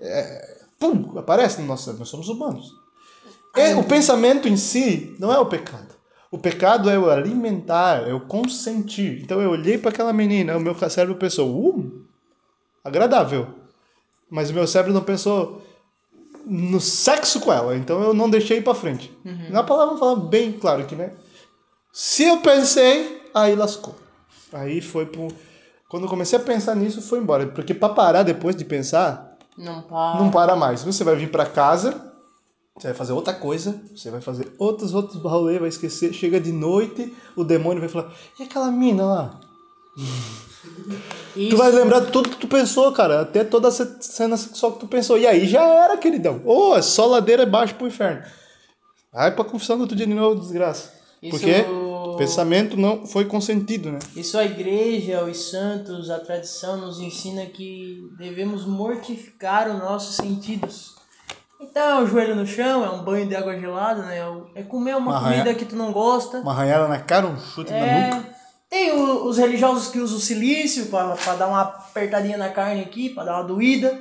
[0.00, 1.92] é, pum, aparece no nosso.
[1.94, 2.72] Nós somos humanos.
[3.56, 5.96] E o pensamento em si não é o pecado.
[6.30, 9.22] O pecado é o alimentar, é o consentir.
[9.22, 12.04] Então eu olhei para aquela menina, o meu cérebro pensou, uh,
[12.84, 13.48] agradável.
[14.30, 15.62] Mas o meu cérebro não pensou
[16.48, 19.16] no sexo com ela, então eu não deixei ir pra frente.
[19.50, 21.12] Na palavra fala bem claro que, né?
[21.92, 23.94] Se eu pensei, aí lascou.
[24.52, 25.28] Aí foi pro.
[25.88, 27.46] Quando eu comecei a pensar nisso, foi embora.
[27.48, 30.18] Porque pra parar depois de pensar, Não para.
[30.20, 30.82] não para mais.
[30.82, 32.12] Você vai vir pra casa,
[32.76, 36.12] você vai fazer outra coisa, você vai fazer outros outros rolê, vai esquecer.
[36.12, 39.40] Chega de noite, o demônio vai falar: e aquela mina lá?
[41.36, 41.50] Isso.
[41.50, 43.20] Tu vai lembrar de tudo que tu pensou, cara.
[43.20, 45.16] Até toda essa cena sexual que tu pensou.
[45.18, 46.40] E aí já era, queridão.
[46.44, 48.22] Ô, é só ladeira abaixo pro inferno.
[49.12, 50.92] Vai pra confissão do outro dia de novo, desgraça.
[51.22, 51.64] Isso- Porque
[52.16, 53.98] pensamento não foi consentido, né?
[54.16, 60.96] Isso a igreja, os santos, a tradição nos ensina que devemos mortificar os nossos sentidos.
[61.60, 64.18] Então é o joelho no chão, é um banho de água gelada, né?
[64.54, 66.38] É comer uma Uma comida que tu não gosta.
[66.38, 68.28] Uma arranhada na cara, um chute na É, nuca.
[68.70, 73.10] Tem o- os religiosos que usam o silício pra dar uma apertadinha na carne aqui,
[73.10, 73.98] pra dar uma doída.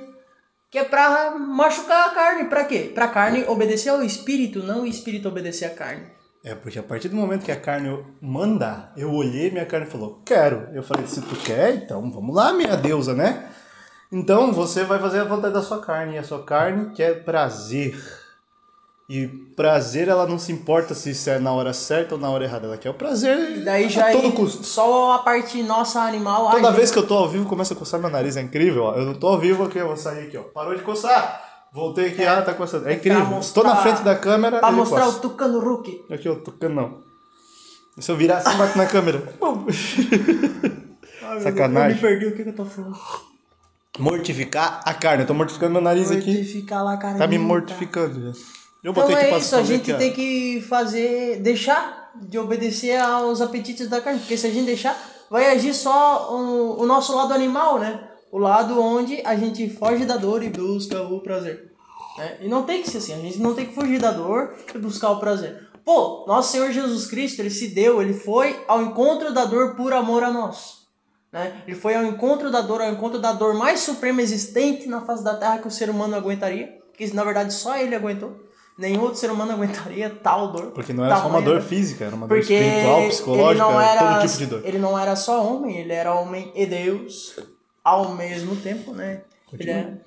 [0.70, 2.50] Que é pra machucar a carne.
[2.50, 2.92] Pra quê?
[2.94, 6.04] Pra carne obedecer ao espírito, não o espírito obedecer à carne.
[6.44, 10.22] É, porque a partir do momento que a carne manda, eu olhei minha carne falou,
[10.26, 10.68] quero.
[10.74, 13.50] Eu falei, se tu quer, então vamos lá, minha deusa, né?
[14.12, 17.98] Então você vai fazer a vontade da sua carne, e a sua carne quer prazer.
[19.10, 22.44] E prazer, ela não se importa se isso é na hora certa ou na hora
[22.44, 24.66] errada, ela quer o prazer daí a já todo aí, custo.
[24.66, 28.02] só a parte nossa animal Toda vez que eu tô ao vivo, começa a coçar
[28.02, 28.96] meu nariz, é incrível, ó.
[28.96, 30.42] Eu não tô ao vivo aqui, eu vou sair aqui, ó.
[30.44, 31.42] Parou de coçar.
[31.72, 32.84] Voltei aqui, ah, tá coçando.
[32.84, 33.26] É Pra incrível.
[33.28, 35.18] mostrar- Tô na frente da câmera, Pra mostrar coça.
[35.18, 36.06] o tucano Hulk.
[36.12, 36.98] Aqui, ó, tocando não.
[37.98, 39.24] E se eu virar assim, bate na câmera.
[39.40, 39.68] Bum.
[41.42, 41.90] Sacanagem.
[41.92, 42.98] Eu me perdi o que, que eu tô falando.
[44.00, 45.24] Mortificar a carne.
[45.24, 46.34] Eu tô mortificando meu nariz aqui.
[46.36, 47.18] Mortificar lá, cara.
[47.18, 48.57] Tá me mortificando já.
[48.84, 53.88] Eu Então é pra isso, a gente tem que fazer, deixar de obedecer aos apetites
[53.88, 54.98] da carne, porque se a gente deixar,
[55.30, 58.08] vai agir só o, o nosso lado animal, né?
[58.32, 61.72] O lado onde a gente foge da dor e busca o prazer.
[62.18, 62.38] né?
[62.42, 64.78] E não tem que ser assim, a gente não tem que fugir da dor e
[64.78, 65.68] buscar o prazer.
[65.84, 69.94] Pô, nosso Senhor Jesus Cristo, ele se deu, ele foi ao encontro da dor por
[69.94, 70.86] amor a nós.
[71.32, 71.62] Né?
[71.66, 75.24] Ele foi ao encontro da dor, ao encontro da dor mais suprema existente na face
[75.24, 78.47] da terra que o ser humano aguentaria, que na verdade só ele aguentou.
[78.78, 80.68] Nenhum outro ser humano aguentaria tal dor.
[80.72, 84.28] Porque não era só uma dor física, era uma dor Porque espiritual, psicológica, era, todo
[84.28, 84.62] tipo de dor.
[84.66, 87.36] Ele não era só homem, ele era homem e Deus
[87.84, 89.22] ao mesmo tempo, né?
[89.60, 90.02] Era-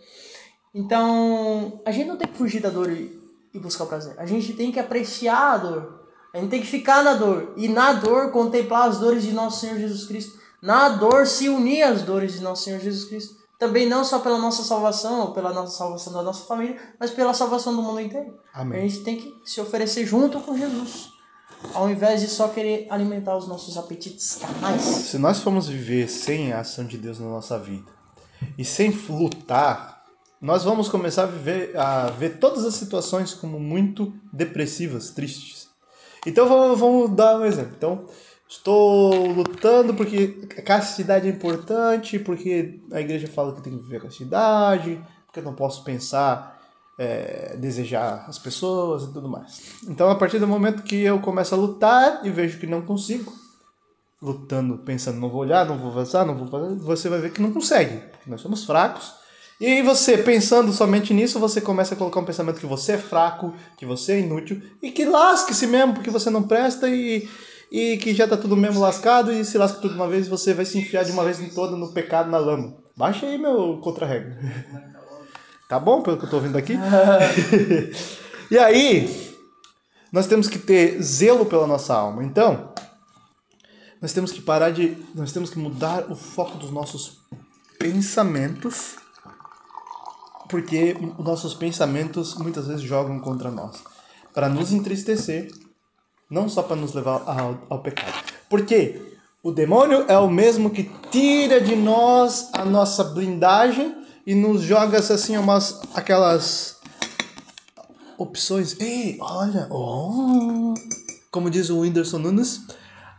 [0.75, 3.21] Então, a gente não tem que fugir da dor e,
[3.53, 4.15] e buscar o prazer.
[4.19, 6.01] A gente tem que apreciar a dor.
[6.33, 7.53] A gente tem que ficar na dor.
[7.57, 10.39] E na dor contemplar as dores de nosso Senhor Jesus Cristo.
[10.63, 13.40] Na dor se unir às dores de nosso Senhor Jesus Cristo.
[13.61, 17.35] Também não só pela nossa salvação, ou pela nossa salvação da nossa família, mas pela
[17.35, 18.39] salvação do mundo inteiro.
[18.55, 18.81] Amém.
[18.81, 21.11] A gente tem que se oferecer junto com Jesus.
[21.75, 24.81] Ao invés de só querer alimentar os nossos apetites carnais.
[24.81, 27.85] Se nós formos viver sem a ação de Deus na nossa vida
[28.57, 30.05] e sem lutar,
[30.41, 35.69] nós vamos começar a viver a ver todas as situações como muito depressivas, tristes.
[36.27, 37.75] Então vamos, vamos dar um exemplo.
[37.77, 38.07] Então,
[38.51, 40.27] estou lutando porque
[40.65, 45.45] castidade é importante, porque a igreja fala que tem que viver a castidade, porque eu
[45.45, 46.61] não posso pensar
[46.99, 49.63] é, desejar as pessoas e tudo mais.
[49.89, 53.33] Então, a partir do momento que eu começo a lutar e vejo que não consigo,
[54.21, 57.41] lutando, pensando, não vou olhar, não vou avançar, não vou fazer, você vai ver que
[57.41, 57.99] não consegue.
[58.11, 59.15] porque Nós somos fracos.
[59.61, 63.55] E você, pensando somente nisso, você começa a colocar um pensamento que você é fraco,
[63.77, 67.29] que você é inútil, e que lasque-se mesmo, porque você não presta e,
[67.71, 70.53] e que já tá tudo mesmo lascado, e se lasca tudo de uma vez, você
[70.53, 72.77] vai se enfiar de uma vez em toda no pecado, na lama.
[72.97, 74.37] Baixa aí meu contra-regra.
[75.69, 76.75] Tá bom pelo que eu tô ouvindo aqui?
[78.51, 79.31] e aí,
[80.13, 82.25] nós temos que ter zelo pela nossa alma.
[82.25, 82.75] Então,
[84.03, 84.97] nós temos que parar de.
[85.15, 87.21] Nós temos que mudar o foco dos nossos
[87.79, 88.97] pensamentos.
[90.49, 93.85] Porque os nossos pensamentos muitas vezes jogam contra nós.
[94.35, 95.53] Para nos entristecer,
[96.31, 98.13] não só para nos levar ao, ao pecado.
[98.49, 99.03] Porque
[99.43, 104.99] o demônio é o mesmo que tira de nós a nossa blindagem e nos joga
[104.99, 106.79] assim umas aquelas
[108.17, 108.79] opções.
[108.79, 110.75] Ei, olha, oh.
[111.31, 112.67] como diz o Whindersson Nunes,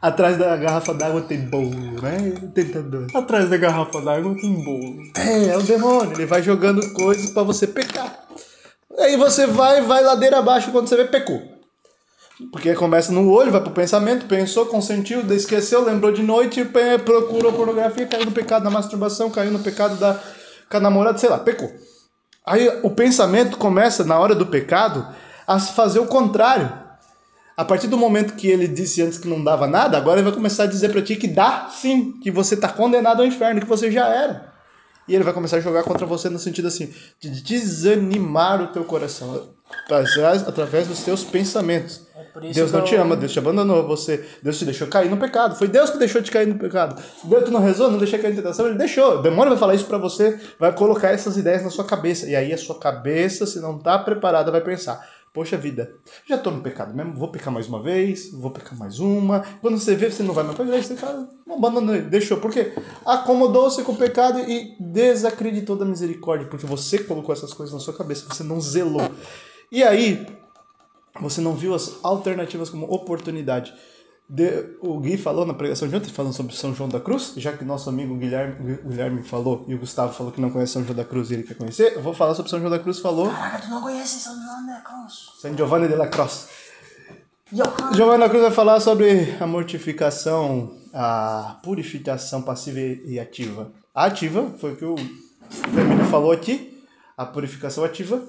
[0.02, 2.34] atrás da garrafa d'água tem bolo, né?
[2.54, 3.08] Tentador.
[3.13, 5.02] Atrás da garrafa d'água tem bolo.
[5.17, 8.28] É, é o demônio, ele vai jogando coisas pra você pecar.
[9.00, 11.61] Aí você vai, vai ladeira abaixo quando você vê pecou.
[12.49, 16.65] Porque começa no olho, vai pro pensamento, pensou, consentiu, esqueceu, lembrou de noite,
[17.06, 20.19] procurou pornografia, caiu no pecado da masturbação, caiu no pecado da
[20.69, 21.69] com a namorada, sei lá, pecou.
[22.45, 25.06] Aí o pensamento começa, na hora do pecado,
[25.45, 26.71] a fazer o contrário.
[27.58, 30.34] A partir do momento que ele disse antes que não dava nada, agora ele vai
[30.34, 33.67] começar a dizer pra ti que dá sim, que você tá condenado ao inferno, que
[33.67, 34.51] você já era.
[35.08, 38.86] E ele vai começar a jogar contra você no sentido assim, de desanimar o teu
[38.86, 39.49] coração
[39.86, 42.01] através, através dos teus pensamentos.
[42.15, 45.55] É Deus não te ama, Deus te abandonou, você, Deus te deixou cair no pecado.
[45.55, 47.01] Foi Deus que deixou te cair no pecado.
[47.23, 49.21] Deus tu não rezou, não deixou cair em tentação, ele deixou.
[49.21, 52.27] Demônio vai falar isso pra você, vai colocar essas ideias na sua cabeça.
[52.27, 55.93] E aí a sua cabeça, se não tá preparada, vai pensar: Poxa vida,
[56.27, 59.41] já tô no pecado mesmo, vou pecar mais uma vez, vou pecar mais uma.
[59.62, 61.05] Quando você vê, você não vai mais pra igreja, você
[61.47, 62.38] não abandonou ele, deixou.
[62.38, 62.73] Por quê?
[63.05, 67.93] Acomodou-se com o pecado e desacreditou da misericórdia, porque você colocou essas coisas na sua
[67.93, 69.10] cabeça, você não zelou.
[69.71, 70.27] E aí,
[71.19, 73.73] você não viu as alternativas como oportunidade
[74.27, 77.51] de- o Gui falou na pregação de ontem, falando sobre São João da Cruz, já
[77.51, 80.95] que nosso amigo Guilherme, Guilherme falou e o Gustavo falou que não conhece São João
[80.95, 83.29] da Cruz e ele quer conhecer, eu vou falar sobre São João da Cruz, falou
[83.29, 85.31] Caraca, tu não conhece São João da Cruz?
[85.39, 86.47] San Giovanni de la Cruz.
[87.93, 93.69] Giovanni da Cruz vai falar sobre a mortificação, a purificação passiva e ativa.
[93.93, 94.95] A ativa foi o que o
[95.73, 96.81] Firmino falou aqui,
[97.17, 98.23] a purificação ativa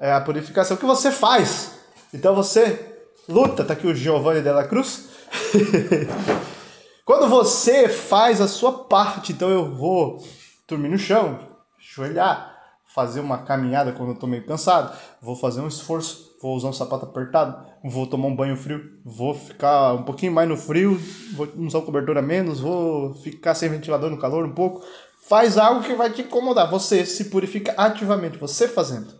[0.00, 1.72] é a purificação que você faz.
[2.12, 2.96] Então você
[3.28, 5.10] luta, tá aqui o Giovanni de la Cruz.
[7.04, 10.24] Quando você faz a sua parte, então eu vou
[10.66, 11.40] dormir no chão,
[11.78, 12.56] ajoelhar,
[12.94, 16.72] fazer uma caminhada quando eu tô meio cansado, vou fazer um esforço, vou usar um
[16.72, 21.00] sapato apertado, vou tomar um banho frio, vou ficar um pouquinho mais no frio,
[21.34, 24.84] vou usar um cobertor a menos, vou ficar sem ventilador no calor um pouco.
[25.28, 26.70] Faz algo que vai te incomodar.
[26.70, 29.19] Você se purifica ativamente, você fazendo.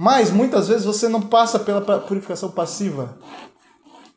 [0.00, 3.18] Mas muitas vezes você não passa pela purificação passiva,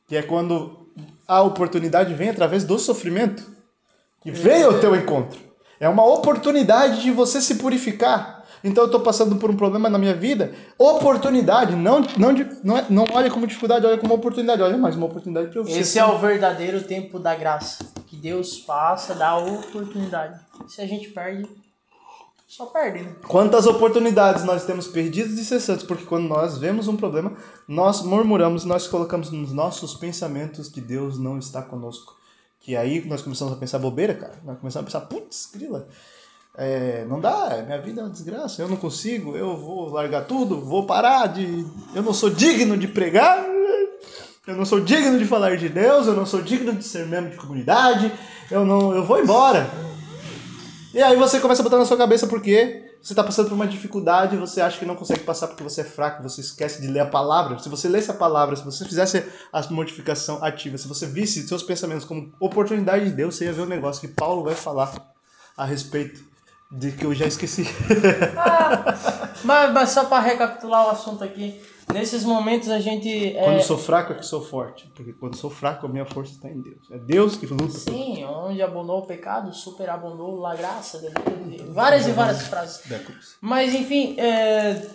[0.08, 0.86] que é quando
[1.28, 3.44] a oportunidade vem através do sofrimento,
[4.22, 5.40] que veio ao teu encontro.
[5.80, 8.44] É uma oportunidade de você se purificar.
[8.64, 12.32] Então eu estou passando por um problema na minha vida, oportunidade, não não
[12.64, 15.66] não, é- não olha como dificuldade, olha como oportunidade, olha mais uma oportunidade para eu
[15.66, 17.84] ser Esse é o verdadeiro tempo da graça.
[18.06, 20.40] Que Deus passa, dá oportunidade.
[20.68, 21.50] Se a gente perde,
[22.52, 23.16] só perde, né?
[23.30, 27.32] Quantas oportunidades nós temos perdidas e cessantes, porque quando nós vemos um problema,
[27.66, 32.18] nós murmuramos, nós colocamos nos nossos pensamentos que Deus não está conosco.
[32.60, 34.38] Que aí nós começamos a pensar bobeira, cara.
[34.44, 35.88] Nós começamos a pensar, putz, grila,
[36.58, 40.60] é, não dá, minha vida é uma desgraça, eu não consigo, eu vou largar tudo,
[40.60, 41.66] vou parar de.
[41.96, 43.46] Eu não sou digno de pregar,
[44.46, 47.32] eu não sou digno de falar de Deus, eu não sou digno de ser membro
[47.32, 48.12] de comunidade,
[48.52, 48.94] eu não.
[48.94, 49.91] eu vou embora.
[50.94, 53.66] E aí você começa a botar na sua cabeça porque você está passando por uma
[53.66, 57.00] dificuldade, você acha que não consegue passar porque você é fraco, você esquece de ler
[57.00, 57.58] a palavra.
[57.60, 61.64] Se você lesse a palavra, se você fizesse a mortificação ativa, se você visse seus
[61.64, 64.94] pensamentos como oportunidade de Deus, você ia ver um negócio que Paulo vai falar
[65.56, 66.22] a respeito
[66.72, 67.68] de que eu já esqueci.
[69.44, 71.60] Mas, mas só para recapitular o assunto aqui,
[71.94, 73.36] nesses momentos a gente.
[73.36, 76.06] é, Quando eu sou fraco é que sou forte, porque quando sou fraco a minha
[76.06, 76.92] força está em Deus.
[76.92, 77.78] É Deus que luta.
[77.78, 81.00] Sim, onde abundou o pecado, superabundou a graça.
[81.00, 81.74] de Deus.
[81.74, 82.82] Várias e várias frases.
[83.40, 84.88] Mas enfim, é,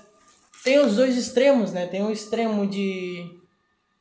[0.64, 1.86] tem os dois extremos, né?
[1.86, 3.38] Tem o extremo de,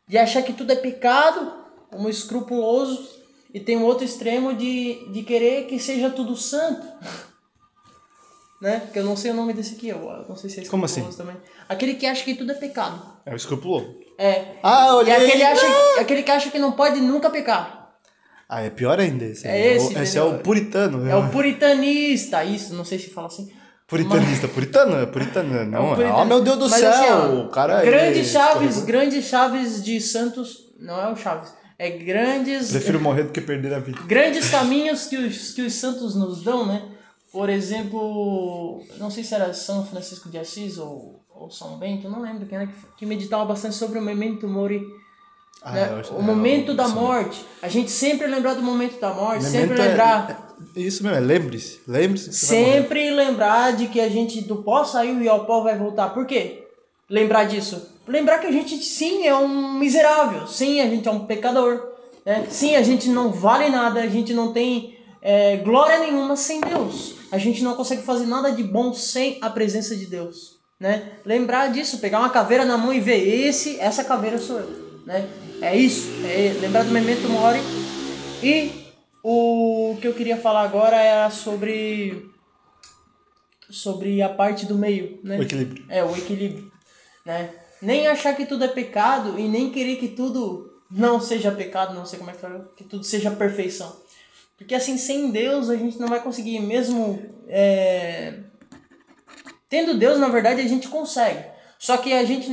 [0.07, 1.53] de achar que tudo é pecado,
[1.91, 3.07] como escrupuloso,
[3.53, 6.85] e tem o outro extremo de, de querer que seja tudo santo.
[8.65, 8.81] Né?
[8.91, 11.19] Que eu não sei o nome desse aqui, eu não sei se é Como escrupuloso
[11.19, 11.37] também.
[11.69, 12.99] Aquele que acha que tudo é pecado.
[13.23, 13.93] É o escrupuloso.
[14.17, 14.55] É.
[14.63, 15.13] Ah, E olhei.
[15.13, 15.65] aquele, acha,
[15.99, 17.91] aquele que acha que não pode nunca pecar.
[18.49, 19.23] Ah, é pior ainda.
[19.23, 20.39] Esse É esse, o, esse é entendeu?
[20.39, 21.07] o puritano.
[21.07, 23.51] É o puritanista, isso, não sei se fala assim.
[23.87, 27.11] Puritanista, puritano, é puritano, não, É o é, oh meu Deus do Mas, céu, assim,
[27.11, 28.85] ó, o cara Grandes ele chaves, escorregou.
[28.87, 30.73] grandes chaves de Santos.
[30.79, 31.53] Não é o Chaves.
[31.77, 32.71] É grandes.
[32.71, 33.99] Prefiro morrer do que perder a vida.
[34.07, 36.81] Grandes caminhos que os, que os santos nos dão, né?
[37.35, 42.21] Por exemplo, não sei se era São Francisco de Assis ou, ou São Bento, não
[42.21, 44.81] lembro quem era que, meditava bastante sobre o memento mori.
[45.61, 45.89] Ah, né?
[46.09, 47.45] eu o é, momento eu- da morte.
[47.61, 49.51] A gente sempre lembrar do momento da morte, mesmo.
[49.51, 50.55] sempre Memento é- lembrar.
[50.77, 51.81] é- Isso mesmo, é lembre-se.
[51.85, 52.31] Lembre-se.
[52.31, 56.13] Sempre lembrar de que a gente do pó saiu e ao pó vai voltar.
[56.13, 56.65] Por quê?
[57.09, 57.91] Lembrar disso.
[58.07, 60.47] Lembrar que a gente sim é um miserável.
[60.47, 61.85] Sim, a gente é um pecador.
[62.25, 62.45] Né?
[62.49, 63.99] Sim, a gente não vale nada.
[63.99, 64.94] A gente não tem
[65.27, 67.15] é, glória nenhuma sem Deus.
[67.31, 70.59] A gente não consegue fazer nada de bom sem a presença de Deus.
[70.79, 71.13] Né?
[71.25, 75.01] Lembrar disso, pegar uma caveira na mão e ver esse, essa caveira sou eu.
[75.03, 75.27] Né?
[75.63, 76.07] É isso.
[76.23, 77.59] É lembrar do memento mori.
[78.43, 78.85] E
[79.23, 82.29] o que eu queria falar agora era sobre
[83.67, 85.39] sobre a parte do meio, né?
[85.39, 85.85] O equilíbrio.
[85.89, 86.71] É, o equilíbrio,
[87.25, 87.49] né?
[87.81, 92.05] Nem achar que tudo é pecado e nem querer que tudo não seja pecado, não
[92.05, 94.04] sei como é que fala, que tudo seja perfeição.
[94.57, 98.39] Porque assim, sem Deus a gente não vai conseguir, mesmo é,
[99.69, 101.43] tendo Deus, na verdade, a gente consegue.
[101.77, 102.49] Só que a gente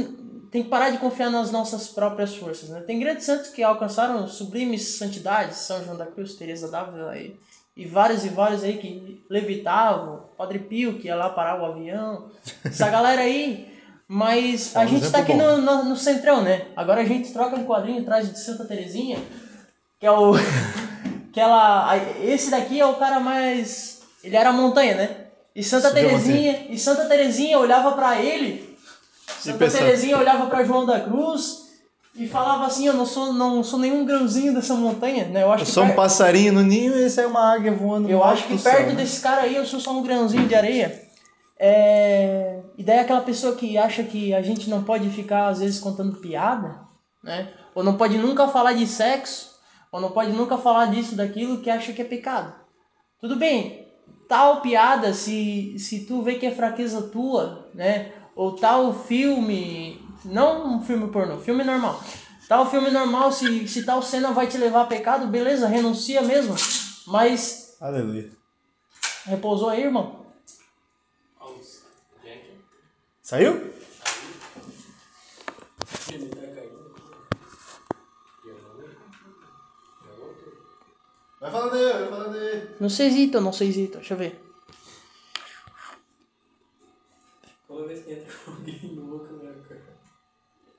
[0.51, 2.81] tem que parar de confiar nas nossas próprias forças, né?
[2.81, 7.37] Tem grandes santos que alcançaram sublimes santidades, São João da Cruz, Teresa d'Ávila e,
[7.77, 12.31] e vários e vários aí que levitavam, Padre Pio que ia lá parar o avião,
[12.65, 13.73] essa galera aí.
[14.07, 16.67] Mas a É um gente tá aqui no, no, no centrão, né?
[16.77, 19.19] Agora a gente troca de quadrinho atrás de Santa Terezinha,
[19.99, 20.33] que é o
[21.33, 25.17] que ela esse daqui é o cara mais ele era a montanha, né?
[25.55, 28.77] E Santa Subiu Terezinha, e Santa Terezinha olhava pra ele
[29.41, 31.63] Santa Terezinha olhava para João da Cruz
[32.15, 35.43] e falava assim: Eu não sou, não sou nenhum grãozinho dessa montanha, né?
[35.43, 37.73] Eu acho Eu que, sou um per- passarinho no ninho e esse é uma águia
[37.73, 38.95] voando eu acho que do céu, perto né?
[38.97, 41.03] desse cara aí eu sou só um grãozinho de areia.
[41.59, 42.59] É...
[42.77, 46.17] E daí aquela pessoa que acha que a gente não pode ficar, às vezes, contando
[46.19, 46.81] piada,
[47.23, 47.49] né?
[47.75, 49.52] Ou não pode nunca falar de sexo,
[49.93, 52.53] ou não pode nunca falar disso, daquilo que acha que é pecado.
[53.21, 53.87] Tudo bem,
[54.29, 58.13] tal piada, se, se tu vê que é fraqueza tua, né?
[58.35, 62.03] Ou tal filme, não um filme pornô, filme normal.
[62.49, 66.57] Tal filme normal, se, se tal cena vai te levar a pecado, beleza, renuncia mesmo.
[67.07, 68.31] Mas Aleluia.
[69.27, 70.23] repousou aí, irmão?
[73.23, 73.73] Saiu?
[76.11, 76.95] ele tá caindo.
[78.45, 78.95] E eu não vi.
[80.05, 80.53] Já voltou.
[81.43, 82.69] Vai falando aí, vai falando aí.
[82.79, 84.41] Não sei zito, não sei zito, deixa eu ver.
[87.67, 89.81] Toda vez que entra alguém no boca, minha cara.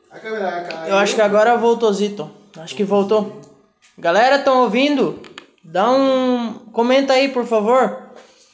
[0.09, 0.87] A câmera.
[0.87, 2.31] Eu acho que agora voltou zito.
[2.55, 3.41] Acho que voltou.
[3.97, 5.19] Galera, estão ouvindo?
[5.61, 6.53] Dá um.
[6.71, 8.02] Comenta aí, por favor.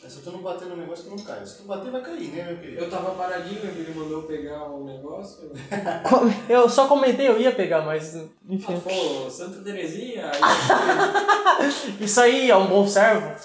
[0.09, 1.45] É só tu não bater no negócio que não cai.
[1.45, 2.81] Se tu bater, vai cair, né, meu querido?
[2.83, 5.51] Eu tava paradinho, ele mandou pegar um negócio.
[6.49, 8.15] Eu só comentei, eu ia pegar, mas.
[8.49, 8.73] Enfim.
[8.75, 10.31] Ah, pô, Santa Terezinha,
[12.01, 13.35] Isso aí é um bom servo.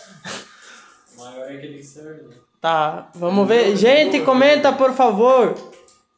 [1.14, 2.22] o maior é aquele que serve.
[2.22, 2.34] né?
[2.62, 3.76] Tá, vamos ver.
[3.76, 5.52] Gente, comenta, por favor.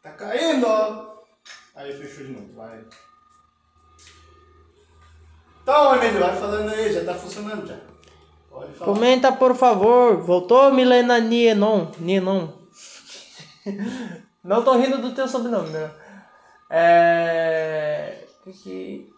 [0.01, 1.25] Tá caindo, ó.
[1.75, 2.85] Aí fechou de novo, vai.
[5.61, 7.96] Então, Emílio, vai falando aí, já tá funcionando já.
[8.79, 10.17] Comenta, por favor.
[10.23, 11.91] Voltou, Milena Nienon.
[11.99, 12.49] Nienon.
[14.45, 15.91] Não tô rindo do teu sobrenome, né?
[16.71, 18.25] É.
[18.45, 19.11] que que-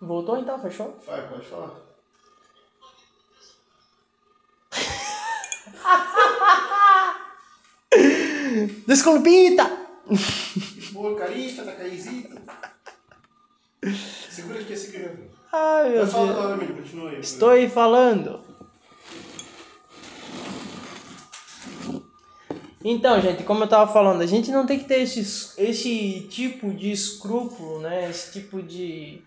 [0.00, 0.96] Voltou então, fechou?
[1.06, 1.70] Vai, pode falar.
[8.86, 9.64] Desculpita!
[10.92, 12.36] Boa, carita, tá caizito.
[14.30, 15.28] Segura aqui esse gravando.
[15.52, 16.12] Ai, meu Deus.
[16.12, 17.20] falar, Emílio, continua aí.
[17.20, 18.40] Estou aí falando.
[22.84, 25.20] Então, gente, como eu tava falando, a gente não tem que ter esse,
[25.58, 28.08] esse tipo de escrúpulo, né?
[28.08, 29.20] Esse tipo de,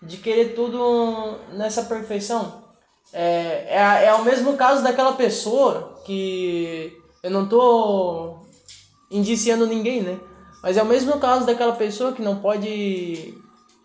[0.00, 2.64] de querer tudo nessa perfeição.
[3.12, 8.38] É, é, é o mesmo caso daquela pessoa que eu não tô
[9.10, 10.18] indiciando ninguém, né?
[10.62, 13.34] Mas é o mesmo caso daquela pessoa que não pode.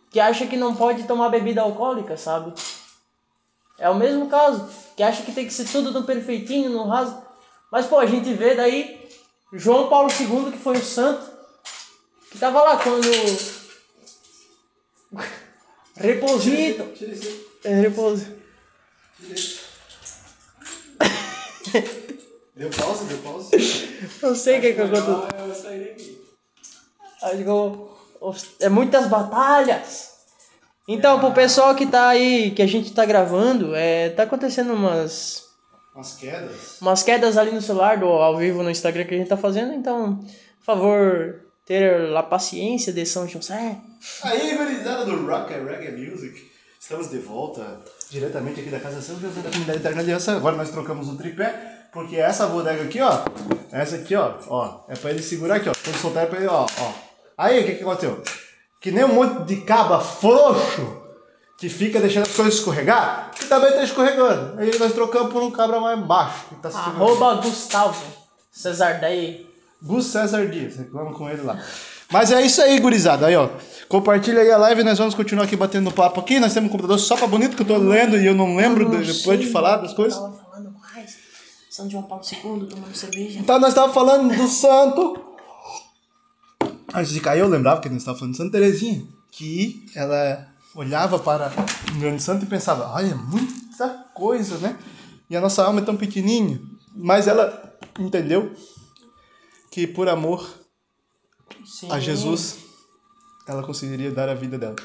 [0.09, 2.53] Que acha que não pode tomar bebida alcoólica, sabe?
[3.77, 7.21] É o mesmo caso, que acha que tem que ser tudo no perfeitinho, no raso.
[7.71, 9.09] Mas, pô, a gente vê daí
[9.53, 11.29] João Paulo II, que foi o santo,
[12.31, 13.07] que tava lá quando.
[17.03, 17.45] Esse.
[17.63, 18.25] É, repouso.
[22.55, 23.49] Deu pausa, deu pausa.
[24.21, 25.47] Não sei o que que aconteceu.
[25.47, 26.21] Eu saí daqui.
[27.21, 27.88] Acho que eu-
[28.59, 30.09] é muitas batalhas.
[30.87, 35.45] Então, pro pessoal que tá aí, que a gente tá gravando, é, tá acontecendo umas,
[35.93, 36.77] Umas quedas.
[36.81, 39.73] umas quedas ali no celular, do ao vivo no Instagram que a gente tá fazendo,
[39.73, 43.77] então, por favor, ter a paciência de São José.
[44.23, 46.49] Aí, gurizada do Rock and Reggae Music.
[46.79, 50.35] Estamos de volta diretamente aqui da Casa São José da Comunidade Eterna Aliança.
[50.35, 53.19] Agora nós trocamos o tripé, porque essa bodega aqui, ó,
[53.71, 55.73] essa aqui, ó, ó, é pra ele segurar aqui, ó.
[55.83, 57.08] Quando soltar é pra ele, ó, ó.
[57.39, 58.21] Aí, o que que aconteceu?
[58.81, 60.97] Que nem um monte de caba frouxo
[61.57, 64.59] que fica deixando as coisas escorregar, que também tá escorregando.
[64.59, 66.67] Aí nós trocamos por um cabra mais baixo, que tá.
[66.69, 68.01] Arroba Gustavo
[68.51, 69.47] Cesar Daí.
[69.81, 71.57] Gus César Dias, reclama com ele lá.
[72.11, 73.27] Mas é isso aí, gurizada.
[73.27, 73.47] Aí, ó.
[73.87, 76.39] Compartilha aí a live, nós vamos continuar aqui batendo papo aqui.
[76.41, 78.83] Nós temos um computador só pra bonito que eu tô lendo e eu não lembro
[78.83, 80.19] Eu não de- depois de falar das eu coisas.
[80.19, 81.15] Tava falando mais.
[81.69, 83.39] São João Paulo II tomando cerveja.
[83.39, 85.28] Então nós estávamos falando do santo.
[86.93, 89.05] Antes de cair, eu lembrava que nós estávamos falando de Santa Teresinha.
[89.31, 91.51] Que ela olhava para
[91.93, 94.77] um grande santo e pensava, olha, muita coisa, né?
[95.29, 96.59] E a nossa alma é tão pequenininha.
[96.95, 98.51] Mas ela entendeu
[99.69, 100.47] que por amor
[101.63, 101.91] Sim.
[101.91, 102.57] a Jesus,
[103.47, 104.75] ela conseguiria dar a vida dela.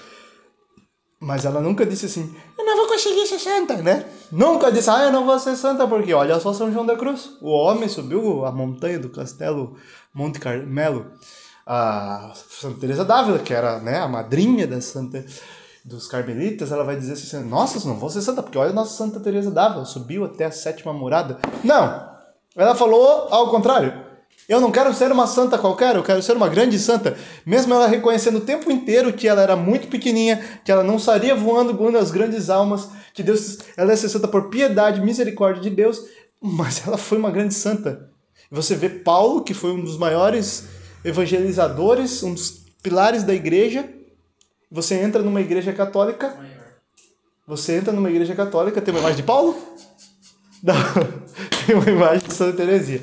[1.18, 4.06] Mas ela nunca disse assim, eu não vou conseguir ser santa, né?
[4.30, 7.38] Nunca disse, ah, eu não vou ser santa, porque olha só São João da Cruz.
[7.40, 9.78] O homem subiu a montanha do castelo
[10.12, 11.06] Monte Carmelo.
[11.66, 15.24] A Santa Teresa d'Ávila, que era né, a madrinha da Santa
[15.84, 18.96] dos Carmelitas, ela vai dizer assim, nossa, não vou ser santa, porque olha a nossa
[18.96, 21.38] Santa Teresa d'Ávila, subiu até a sétima morada.
[21.62, 22.08] Não!
[22.56, 24.04] Ela falou ao contrário.
[24.48, 27.16] Eu não quero ser uma santa qualquer, eu quero ser uma grande santa.
[27.46, 31.34] Mesmo ela reconhecendo o tempo inteiro que ela era muito pequenininha, que ela não estaria
[31.34, 36.02] voando como as grandes almas, que Deus, ela ser santa por piedade, misericórdia de Deus,
[36.40, 38.10] mas ela foi uma grande santa.
[38.50, 40.68] Você vê Paulo, que foi um dos maiores
[41.04, 43.88] evangelizadores, um dos pilares da igreja.
[44.70, 46.64] Você entra numa igreja católica, Maior.
[47.46, 49.56] você entra numa igreja católica, tem uma imagem de Paulo?
[50.62, 50.74] Não,
[51.66, 53.02] tem uma imagem de Santa Teresia.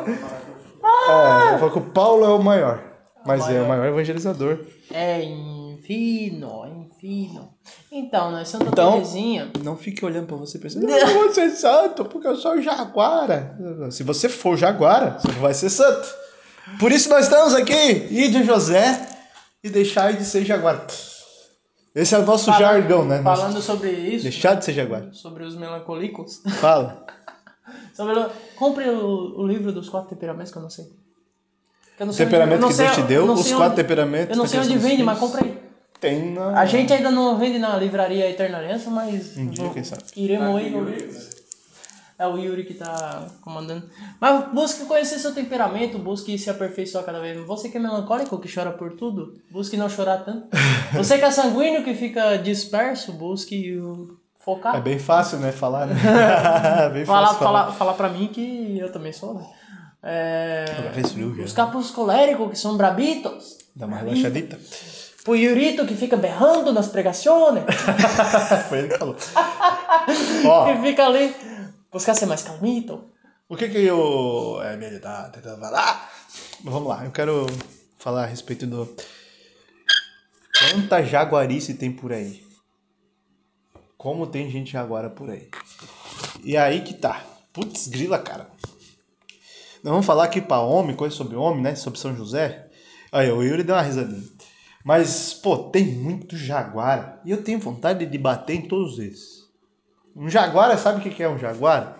[0.00, 2.82] É, ela falou que o Paulo é o maior,
[3.26, 4.60] mas é o maior evangelizador.
[4.90, 7.48] É, em Enfino, enfino.
[7.90, 8.44] Então, né?
[8.44, 9.50] Santa Então- Terezinha.
[9.64, 13.56] Não fique olhando pra você pensando, não, eu vou ser santo porque eu sou jaguara.
[13.90, 16.06] Se você for jaguara, você não vai ser santo.
[16.78, 17.72] Por isso nós estamos aqui,
[18.10, 19.08] ir de José
[19.62, 20.86] e deixar de ser jaguara.
[21.94, 23.22] Esse é o nosso Falando- jargão, né?
[23.22, 24.22] Falando sobre isso.
[24.24, 25.08] Deixar de ser jaguara.
[25.12, 26.40] Sobre os melancólicos.
[26.60, 27.04] Fala.
[27.94, 30.84] Sobre o- Compre o, o livro dos quatro temperamentos que eu não sei.
[31.96, 33.82] Que eu não O temperamento não que sei- Deus te deu, os sei quatro onde-
[33.82, 35.58] temperamentos Eu não sei onde vende, mas compra aí.
[36.00, 36.60] Tem na...
[36.60, 39.36] A gente ainda não vende na livraria Eterna Aliança, mas.
[39.36, 40.04] Um dia, quem sabe.
[40.16, 40.72] Iremos aí.
[42.18, 43.88] É o Yuri que tá comandando.
[44.20, 47.46] Mas busque conhecer seu temperamento, busque se aperfeiçoar cada vez mais.
[47.46, 50.48] Você que é melancólico, que chora por tudo, busque não chorar tanto.
[50.94, 53.80] Você que é sanguíneo, que fica disperso, busque
[54.40, 54.74] focar.
[54.74, 55.52] É bem fácil, né?
[55.52, 55.94] Falar, né?
[56.92, 59.46] bem falar, fácil falar, falar pra mim que eu também sou, né?
[60.02, 60.64] É,
[61.44, 63.58] os capos coléricos, que são brabitos.
[63.76, 64.58] Dá uma relaxadita.
[65.26, 67.62] O Yurito, que fica berrando nas pregações.
[68.70, 69.14] Foi ele que falou.
[70.46, 71.34] Ó, que fica ali.
[71.90, 73.12] Buscar ser mais calmito.
[73.48, 74.60] o que que eu...
[74.62, 76.12] É, ele tá tentando falar.
[76.62, 77.46] Vamos lá, eu quero
[77.98, 78.94] falar a respeito do...
[80.58, 82.44] Quanta jaguarice tem por aí.
[83.96, 85.48] Como tem gente jaguara por aí.
[86.42, 87.24] E aí que tá.
[87.52, 88.50] Putz, grila, cara.
[89.82, 91.74] Nós vamos falar aqui pra homem, coisa sobre homem, né?
[91.74, 92.68] Sobre São José.
[93.10, 94.22] Aí, o Yuri deu uma risadinha.
[94.84, 97.20] Mas, pô, tem muito jaguar.
[97.24, 99.37] E eu tenho vontade de bater em todos eles.
[100.18, 101.94] Um jaguara, sabe o que é um jaguara?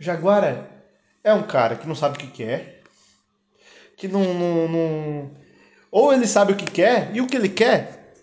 [0.00, 0.66] O jaguara
[1.22, 2.80] é um cara que não sabe o que que é.
[3.98, 5.30] Que não, não, não...
[5.90, 8.14] Ou ele sabe o que quer, e o que ele quer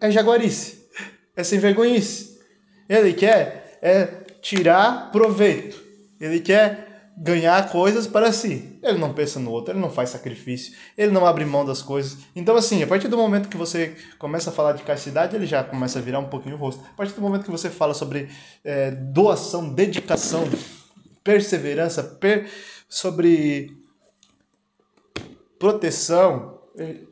[0.00, 0.88] é jaguarice.
[1.36, 2.40] É sem vergonhice.
[2.88, 4.06] Ele quer é
[4.40, 5.78] tirar proveito.
[6.18, 8.78] Ele quer ganhar coisas para si.
[8.82, 12.18] Ele não pensa no outro, ele não faz sacrifício, ele não abre mão das coisas.
[12.34, 15.62] Então, assim, a partir do momento que você começa a falar de castidade, ele já
[15.62, 16.82] começa a virar um pouquinho o rosto.
[16.90, 18.28] A partir do momento que você fala sobre
[18.64, 20.44] é, doação, dedicação,
[21.22, 22.48] perseverança, per-
[22.88, 23.76] sobre
[25.58, 26.60] proteção.
[26.76, 27.08] ele-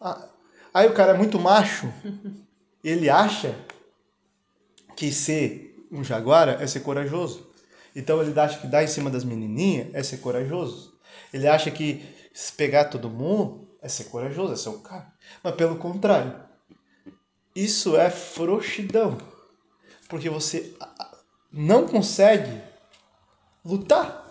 [0.00, 0.28] ah,
[0.72, 1.88] Aí o cara é muito macho,
[2.82, 3.54] ele acha
[4.96, 7.43] que ser um jaguara é ser corajoso.
[7.94, 10.98] Então ele acha que dar em cima das menininhas é ser corajoso.
[11.32, 12.04] Ele acha que
[12.56, 15.12] pegar todo mundo é ser corajoso, é ser o cara.
[15.42, 16.34] Mas pelo contrário,
[17.54, 19.16] isso é frouxidão.
[20.08, 20.74] Porque você
[21.52, 22.60] não consegue
[23.64, 24.22] lutar.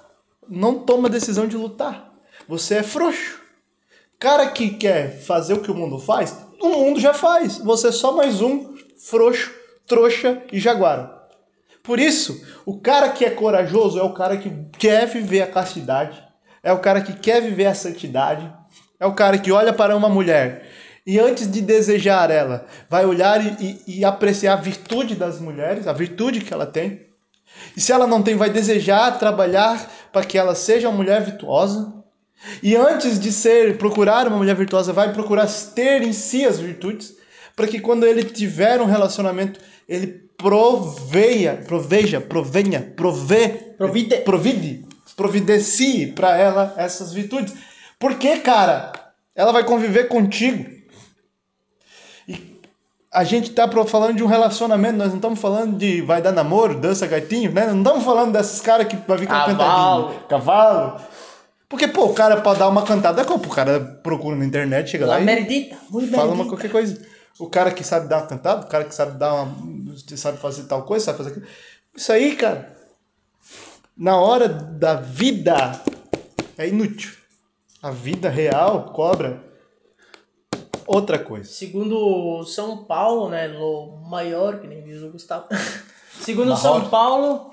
[0.48, 2.14] Não toma decisão de lutar.
[2.48, 3.42] Você é frouxo.
[4.20, 7.58] Cara que quer fazer o que o mundo faz, o mundo já faz.
[7.58, 9.54] Você é só mais um frouxo,
[9.86, 11.13] trouxa e jaguara.
[11.84, 16.24] Por isso, o cara que é corajoso é o cara que quer viver a castidade,
[16.64, 18.50] é o cara que quer viver a santidade,
[19.00, 20.66] é o cara que olha para uma mulher
[21.06, 25.86] e antes de desejar ela, vai olhar e, e- e apreciar a virtude das mulheres,
[25.86, 27.02] a virtude que ela tem.
[27.76, 31.94] E se ela não tem, vai desejar trabalhar para que ela seja uma mulher virtuosa.
[32.62, 37.16] E antes de ser procurar uma mulher virtuosa, vai procurar ter em si as virtudes,
[37.56, 44.18] para que quando ele tiver um relacionamento, ele proveia, proveja, provenha, provê, Provide.
[44.18, 47.54] provide, providencie para ela essas virtudes.
[48.00, 48.92] Porque, cara,
[49.36, 50.70] ela vai conviver contigo.
[52.28, 52.62] E
[53.12, 56.80] a gente tá falando de um relacionamento, nós não estamos falando de vai dar namoro,
[56.80, 57.68] dança gaitinho, né?
[57.68, 59.58] Não estamos falando desses caras que vai vir com Cavalo.
[59.58, 60.28] cantadinha.
[60.28, 61.02] Cavalo.
[61.70, 65.08] Porque, pô, o cara pode dar uma cantada, como o cara procura na internet, chega
[65.08, 65.76] lá e merdita,
[66.16, 67.04] fala uma qualquer coisa.
[67.40, 69.56] O cara que sabe dar uma cantada, o cara que sabe dar uma.
[69.98, 71.48] Sabe fazer tal coisa, sabe fazer aquilo.
[71.96, 72.76] Isso aí, cara,
[73.96, 75.82] na hora da vida
[76.58, 77.12] é inútil.
[77.82, 79.44] A vida real cobra
[80.88, 81.52] outra coisa.
[81.52, 85.48] Segundo São Paulo, né, Lo Maior, que nem diz o Gustavo.
[86.20, 86.62] Segundo Maior.
[86.62, 87.52] São Paulo,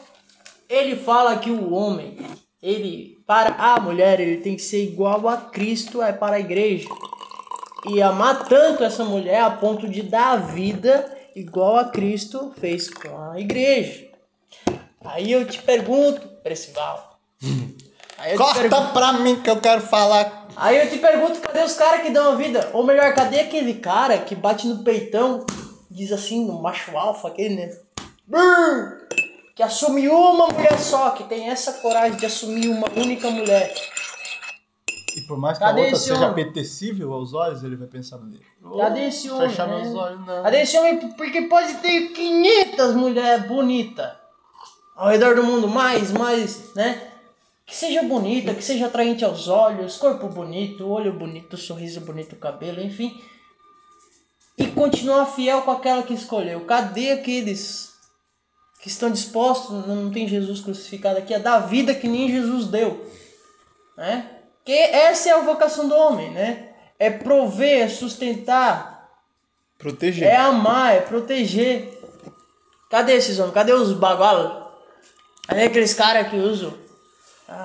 [0.68, 2.18] ele fala que o homem,
[2.62, 6.88] ele para a mulher, ele tem que ser igual a Cristo é para a igreja.
[7.88, 12.88] E amar tanto essa mulher a ponto de dar a vida igual a Cristo fez
[12.88, 14.08] com a igreja.
[15.04, 17.18] Aí eu te pergunto, Percival.
[18.18, 20.48] Aí eu te pergunto, Corta pra mim que eu quero falar.
[20.56, 22.70] Aí eu te pergunto, cadê os caras que dão a vida?
[22.74, 25.46] Ou melhor, cadê aquele cara que bate no peitão,
[25.90, 27.78] diz assim, no macho alfa, aquele, né?
[28.26, 29.08] Brrr!
[29.54, 33.74] Que assume uma mulher só, que tem essa coragem de assumir uma única mulher.
[35.16, 36.30] E por mais que Cadê a outra seja homem?
[36.30, 38.44] apetecível aos olhos, ele vai pensar nele.
[38.78, 39.48] Cadê esse homem?
[39.48, 39.82] Fechar né?
[39.82, 40.42] meus olhos, não.
[40.42, 41.12] Cadê esse homem?
[41.12, 44.12] Porque pode ter 500 mulheres bonitas
[44.96, 47.08] ao redor do mundo, mais, mais, né?
[47.66, 52.80] Que seja bonita, que seja atraente aos olhos, corpo bonito, olho bonito, sorriso bonito, cabelo,
[52.82, 53.20] enfim.
[54.58, 56.60] e continuar fiel com aquela que escolheu.
[56.66, 57.94] Cadê aqueles
[58.80, 62.66] que estão dispostos, não tem Jesus crucificado aqui, a dar a vida que nem Jesus
[62.66, 63.06] deu?
[63.96, 64.39] Né?
[64.64, 66.68] Que essa é a vocação do homem, né?
[66.98, 69.08] É prover, é sustentar,
[69.78, 70.28] Proteger.
[70.28, 71.98] é amar, é proteger.
[72.90, 73.54] Cadê esses homens?
[73.54, 74.66] Cadê os bagualos?
[75.46, 76.74] Cadê aqueles caras que usam?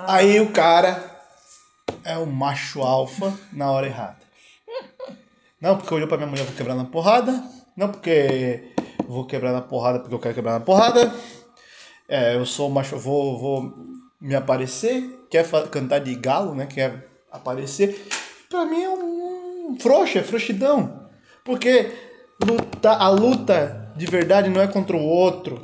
[0.07, 1.19] Aí o cara
[2.03, 4.17] é o macho alfa na hora errada.
[5.59, 7.43] Não porque olhou pra minha mulher, vou quebrar na porrada.
[7.75, 8.71] Não porque
[9.07, 11.13] vou quebrar na porrada porque eu quero quebrar na porrada.
[12.07, 13.73] É, eu sou macho, vou, vou
[14.19, 15.25] me aparecer.
[15.29, 16.65] Quer cantar de galo, né?
[16.65, 18.07] Quer aparecer.
[18.49, 21.09] Pra mim é um frouxo, é frouxidão.
[21.43, 21.91] Porque
[22.43, 25.61] luta, a luta de verdade não é contra o outro.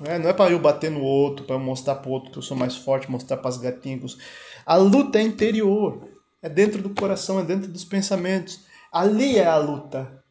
[0.00, 0.18] né?
[0.18, 2.56] Não é pra eu bater no outro, pra eu mostrar pro outro que eu sou
[2.56, 4.16] mais forte, mostrar pras gatinhas.
[4.64, 6.08] A luta é interior.
[6.40, 8.60] É dentro do coração, é dentro dos pensamentos.
[8.92, 10.22] Ali é a luta.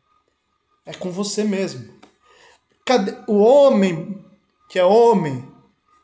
[0.85, 1.89] É com você mesmo.
[2.85, 3.15] Cadê?
[3.27, 4.23] O homem,
[4.67, 5.47] que é homem,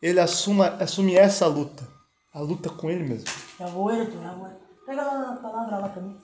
[0.01, 1.87] ele assuma, assume essa luta.
[2.33, 3.27] A luta com ele mesmo.
[3.59, 4.47] Já vou, Elton, já vou.
[4.85, 6.15] Pega lá a palavra lá pra mim.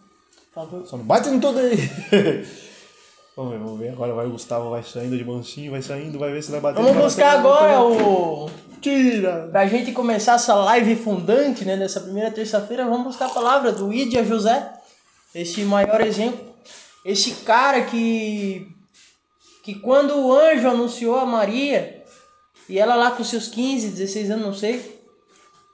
[0.54, 0.86] Favor.
[0.86, 1.76] Só não bate em tudo aí.
[3.36, 3.90] vamos ver, vamos ver.
[3.90, 6.76] Agora vai o Gustavo, vai saindo de mansinho, vai saindo, vai ver se vai bater.
[6.76, 8.50] Vamos vai buscar bater, agora o.
[8.80, 9.48] Tira!
[9.52, 13.92] Pra gente começar essa live fundante, né, dessa primeira terça-feira, vamos buscar a palavra do
[13.92, 14.72] Ídia José,
[15.34, 16.54] esse maior exemplo.
[17.04, 18.68] Esse cara que.
[19.64, 21.93] que quando o anjo anunciou a Maria,
[22.70, 25.02] e ela lá com seus 15, 16 anos, não sei,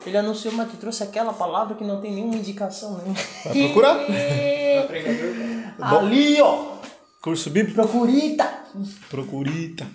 [0.05, 3.13] ele anunciou, mas tu trouxe aquela palavra que não tem nenhuma indicação, né?
[3.45, 3.99] Vai procurar.
[4.87, 5.33] Pregador,
[5.81, 6.77] Ali, ó,
[7.21, 7.75] Curso bíblico?
[7.81, 8.59] procurita.
[9.09, 9.85] Procurita.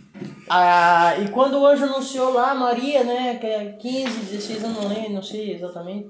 [0.48, 4.82] Ah, e quando o anjo anunciou lá a Maria, né, que é 15, 16 anos,
[4.82, 6.08] não lembro, não sei exatamente.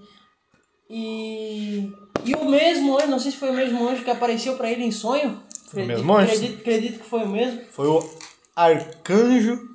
[0.91, 1.91] E,
[2.24, 4.85] e o mesmo anjo, não sei se foi o mesmo anjo que apareceu para ele
[4.85, 5.41] em sonho.
[5.68, 6.32] Foi o Acredito- mesmo anjo?
[6.32, 7.61] Acredito, acredito que foi o mesmo.
[7.70, 8.11] Foi o
[8.57, 9.74] arcanjo.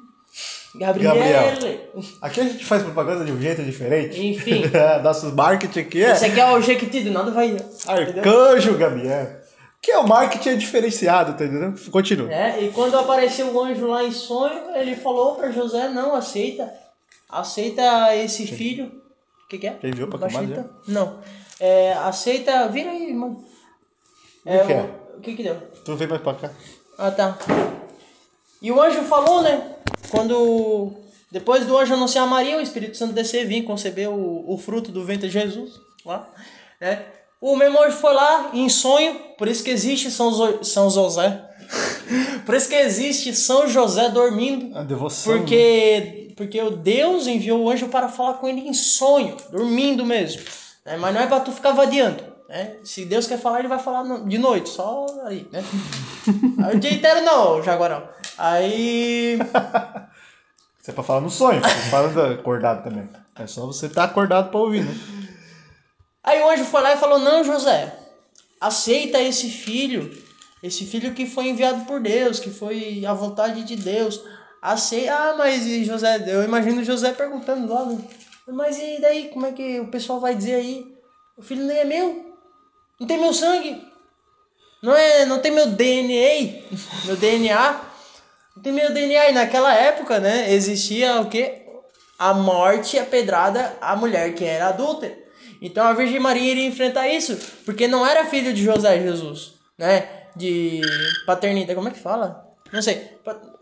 [0.79, 1.15] Gabriel.
[1.15, 1.77] Gabriel.
[2.21, 4.25] Aqui a gente faz propaganda de um jeito diferente.
[4.25, 4.63] Enfim.
[5.03, 7.47] Nossos marketing aqui é Esse aqui é o Jequiti do nada vai.
[7.47, 7.65] Entendeu?
[7.85, 9.39] arcanjo Gabriel.
[9.81, 11.79] Que é o marketing diferenciado, tá entendendo?
[11.89, 12.31] Continua.
[12.33, 16.71] É, e quando apareceu o anjo lá em sonho, ele falou para José, não, aceita.
[17.29, 18.87] Aceita esse filho.
[19.45, 19.71] O que, que é?
[19.73, 20.69] Quem viu pra Baixinho, tomar, então?
[20.87, 21.19] Não.
[21.59, 22.67] É, aceita.
[22.69, 23.43] Vira aí, mano.
[24.45, 24.81] É, O que é?
[24.81, 25.55] o, o que que deu?
[25.83, 26.51] Tu vem mais pra cá.
[26.97, 27.37] Ah, tá.
[28.61, 29.75] E o anjo falou, né?
[30.09, 30.93] Quando.
[31.31, 34.91] Depois do anjo anunciar a Maria, o Espírito Santo descer, vir conceber o, o fruto
[34.91, 35.73] do ventre de Jesus.
[36.03, 36.27] Lá,
[36.81, 37.03] né?
[37.41, 41.39] O anjo foi lá em sonho, por isso que existe São, Zo- São José.
[42.45, 44.75] por isso que existe São José dormindo.
[44.77, 45.33] A devoção.
[45.33, 45.39] né?
[45.39, 50.41] Porque, porque o Deus enviou o anjo para falar com ele em sonho, dormindo mesmo.
[50.85, 50.97] né?
[50.97, 52.23] Mas não é para tu ficar vadiando.
[52.49, 52.77] Né?
[52.83, 55.63] Se Deus quer falar, ele vai falar de noite, só aí, né?
[56.73, 58.03] O dia inteiro não, Jaguarão.
[58.39, 59.37] Aí.
[60.81, 61.61] Isso é pra falar no sonho.
[61.61, 63.07] Você fala da- acordado também.
[63.35, 64.95] É só você estar acordado pra ouvir, né?
[66.23, 67.93] Aí o anjo foi lá e falou: Não, José,
[68.61, 70.09] aceita esse filho,
[70.63, 74.21] esse filho que foi enviado por Deus, que foi a vontade de Deus.
[74.61, 75.13] Aceita.
[75.13, 77.97] Ah, mas e José, eu imagino José perguntando lá, né?
[78.47, 80.95] Mas e daí, como é que o pessoal vai dizer aí?
[81.37, 82.35] O filho nem é meu,
[82.99, 83.81] não tem meu sangue,
[84.81, 86.63] não, é, não tem meu DNA,
[87.05, 87.79] meu DNA,
[88.65, 89.29] meu DNA.
[89.29, 91.63] E naquela época, né, existia o quê?
[92.17, 95.17] A morte, a pedrada, a mulher que era adúltera.
[95.61, 100.07] Então a Virgem Maria iria enfrentar isso, porque não era filho de José Jesus, né?
[100.35, 100.81] De
[101.25, 102.45] paternidade, como é que fala?
[102.71, 103.09] Não sei.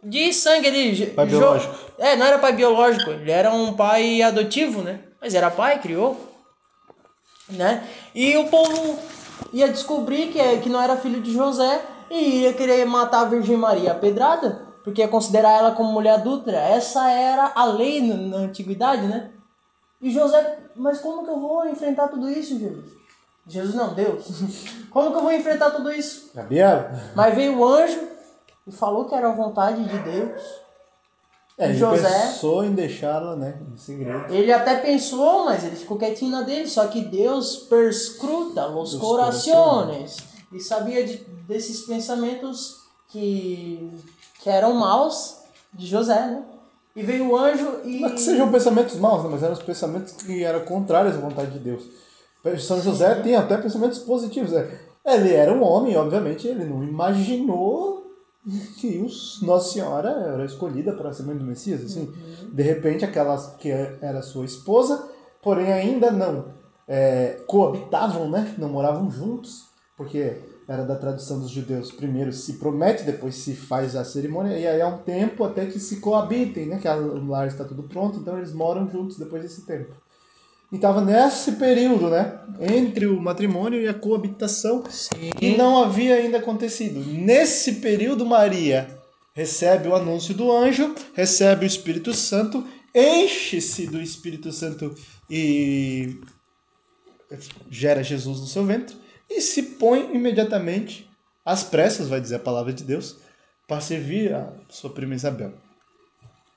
[0.03, 1.07] De sangue ali.
[1.07, 1.75] Pai Jo- biológico.
[1.97, 4.99] É, não era pai biológico, ele era um pai adotivo, né?
[5.21, 6.35] Mas era pai, criou.
[7.49, 7.83] Né?
[8.13, 8.99] E o povo
[9.53, 11.81] ia descobrir que, é- que não era filho de José
[12.11, 16.13] e ia querer matar a Virgem Maria a pedrada, porque ia considerar ela como mulher
[16.13, 16.59] adúltera.
[16.59, 19.31] Essa era a lei na, antiguidade, né?
[20.01, 22.85] E José, mas como que eu vou enfrentar tudo isso, Jesus?
[23.45, 24.25] Jesus não, Deus.
[24.89, 26.31] Como que eu vou enfrentar tudo isso?
[26.33, 26.89] Gabriel?
[27.13, 27.99] Mas veio o anjo
[28.65, 30.41] e falou que era a vontade de Deus.
[31.57, 32.09] É, ele José.
[32.09, 33.59] pensou em deixá-la, né?
[33.73, 34.33] Em segredo.
[34.33, 36.67] Ele até pensou, mas ele ficou quietinho na dele.
[36.67, 40.15] Só que Deus perscruta os Os corações.
[40.53, 43.91] E sabia de- desses pensamentos que,
[44.41, 45.37] que eram maus
[45.73, 46.43] de José, né?
[46.95, 47.99] E veio o anjo e.
[47.99, 49.29] Não é que sejam pensamentos maus, né?
[49.31, 51.83] mas eram os pensamentos que eram contrários à vontade de Deus.
[52.59, 54.51] São José tinha até pensamentos positivos.
[54.51, 54.79] né?
[55.05, 58.03] Ele era um homem, obviamente, ele não imaginou
[58.79, 61.83] que os, Nossa Senhora era escolhida para ser mãe do Messias.
[61.83, 62.11] Assim.
[62.51, 65.07] De repente, aquela que era sua esposa,
[65.41, 66.45] porém ainda não
[66.87, 68.55] é, coabitavam, né?
[68.57, 69.65] não moravam juntos,
[69.95, 71.91] porque era da tradução dos judeus.
[71.91, 75.79] Primeiro se promete, depois se faz a cerimônia, e aí há um tempo até que
[75.79, 76.79] se coabitem, né?
[76.79, 79.95] Que o lar está tudo pronto, então eles moram juntos depois desse tempo.
[80.69, 82.39] E estava nesse período, né?
[82.59, 84.83] Entre o matrimônio e a coabitação,
[85.41, 86.99] e não havia ainda acontecido.
[86.99, 88.89] Nesse período, Maria
[89.33, 94.93] recebe o anúncio do anjo, recebe o Espírito Santo, enche-se do Espírito Santo
[95.29, 96.19] e
[97.69, 101.09] gera Jesus no seu ventre e se põe imediatamente
[101.45, 103.17] às pressas, vai dizer a palavra de Deus,
[103.67, 105.53] para servir a sua prima Isabel.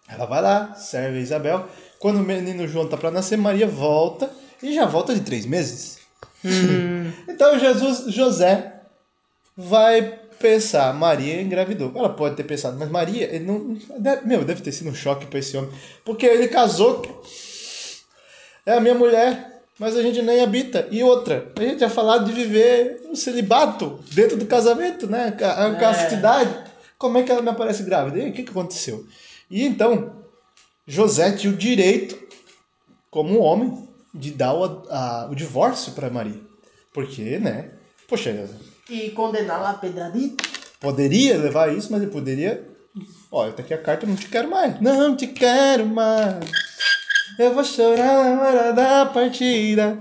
[0.09, 1.69] Ela vai lá, serve a Isabel.
[1.99, 4.31] Quando o menino João tá para nascer, Maria volta
[4.63, 5.99] e já volta de três meses.
[7.29, 8.81] então Jesus, José
[9.57, 11.93] vai pensar, Maria engravidou.
[11.95, 15.27] Ela pode ter pensado, mas Maria, ele não, deve- meu, deve ter sido um choque
[15.27, 15.71] para esse homem,
[16.05, 17.23] porque ele casou
[18.67, 19.50] é a minha mulher,
[19.81, 20.87] mas a gente nem habita.
[20.91, 25.35] E outra, a gente tinha falado de viver um celibato dentro do casamento, né?
[25.43, 25.75] A, a É.
[25.77, 26.55] castidade.
[26.99, 28.19] Como é que ela me aparece grávida?
[28.19, 29.07] E o que, que aconteceu?
[29.51, 30.23] E então,
[30.87, 32.17] José tinha o direito,
[33.11, 36.41] como um homem, de dar o, a- o divórcio para Maria.
[36.93, 37.71] Porque, né?
[38.07, 38.49] Poxa,
[38.91, 40.45] E condená-la a pedradita.
[40.81, 42.69] poderia levar isso, mas ele poderia.
[43.31, 44.81] Olha, tá aqui a carta, eu não te quero mais.
[44.81, 46.45] Não te quero mais.
[47.39, 49.99] Eu vou chorar na hora da partida.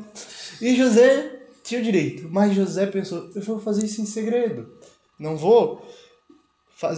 [0.62, 4.70] E José tinha o direito, mas José pensou: eu vou fazer isso em segredo.
[5.18, 5.86] Não vou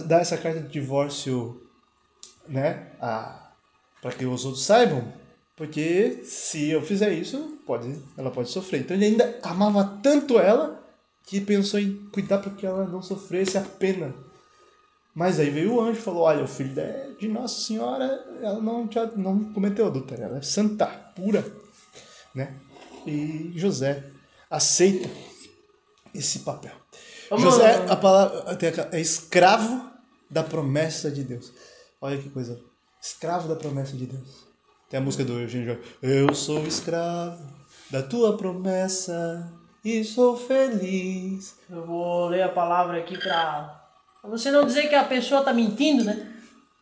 [0.06, 1.60] dar essa carta de divórcio,
[2.48, 2.92] né,
[4.00, 5.12] para que os outros saibam,
[5.56, 8.80] porque se eu fizer isso, pode, ela pode sofrer.
[8.80, 10.82] Então ele ainda amava tanto ela
[11.24, 14.14] que pensou em cuidar para que ela não sofresse a pena.
[15.14, 16.74] Mas aí veio o anjo e falou: Olha, o filho
[17.18, 18.04] de- Nossa Senhora,
[18.40, 21.44] ela não, tinha- não cometeu adultério, ela é santa, pura.
[22.34, 22.54] Né?
[23.06, 24.04] E José
[24.50, 25.08] aceita
[26.14, 26.72] esse papel.
[27.38, 28.56] José a palavra,
[28.92, 29.90] é escravo
[30.30, 31.52] da promessa de Deus.
[32.00, 32.58] Olha que coisa.
[33.00, 34.46] Escravo da promessa de Deus.
[34.88, 35.82] Tem a música do Eugênio Jorge.
[36.02, 37.42] Eu sou escravo
[37.90, 39.50] da tua promessa
[39.84, 41.54] e sou feliz.
[41.70, 43.81] Eu vou ler a palavra aqui para
[44.28, 46.32] você não dizer que a pessoa tá mentindo, né?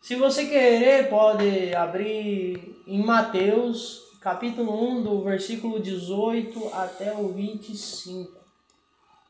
[0.03, 8.33] Se você querer, pode abrir em Mateus, capítulo 1, do versículo 18 até o 25.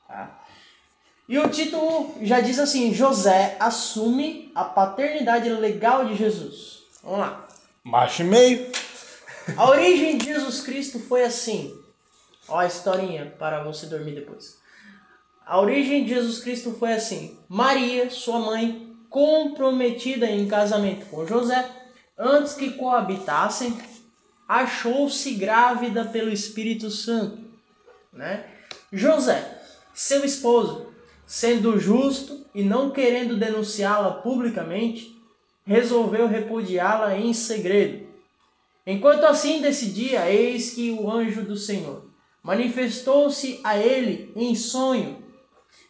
[0.07, 0.41] Tá?
[1.29, 6.83] E o título já diz assim: José assume a paternidade legal de Jesus.
[7.03, 7.49] Vamos lá.
[7.85, 8.73] Macho e meio.
[9.57, 11.77] A origem de Jesus Cristo foi assim.
[12.49, 14.60] Ó a historinha para você dormir depois.
[15.51, 17.37] A origem de Jesus Cristo foi assim.
[17.49, 21.69] Maria, sua mãe, comprometida em casamento com José,
[22.17, 23.77] antes que coabitassem,
[24.47, 27.43] achou-se grávida pelo Espírito Santo,
[28.13, 28.47] né?
[28.93, 29.61] José,
[29.93, 30.87] seu esposo,
[31.27, 35.21] sendo justo e não querendo denunciá-la publicamente,
[35.67, 38.07] resolveu repudiá-la em segredo.
[38.87, 42.05] Enquanto assim decidia, eis que o anjo do Senhor
[42.41, 45.29] manifestou-se a ele em sonho,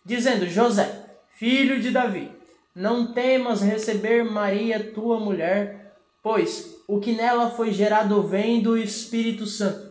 [0.05, 2.31] dizendo: José, filho de Davi,
[2.75, 9.47] não temas receber Maria, tua mulher, pois o que nela foi gerado vem do Espírito
[9.47, 9.91] Santo.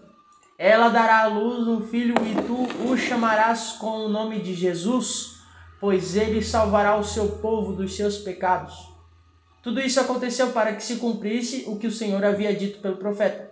[0.57, 5.39] Ela dará à luz um filho e tu o chamarás com o nome de Jesus,
[5.79, 8.89] pois ele salvará o seu povo dos seus pecados.
[9.61, 13.49] Tudo isso aconteceu para que se cumprisse o que o Senhor havia dito pelo profeta.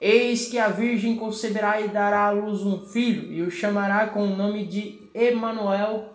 [0.00, 4.24] Eis que a virgem conceberá e dará à luz um filho, e o chamará com
[4.24, 6.10] o nome de Emanuel,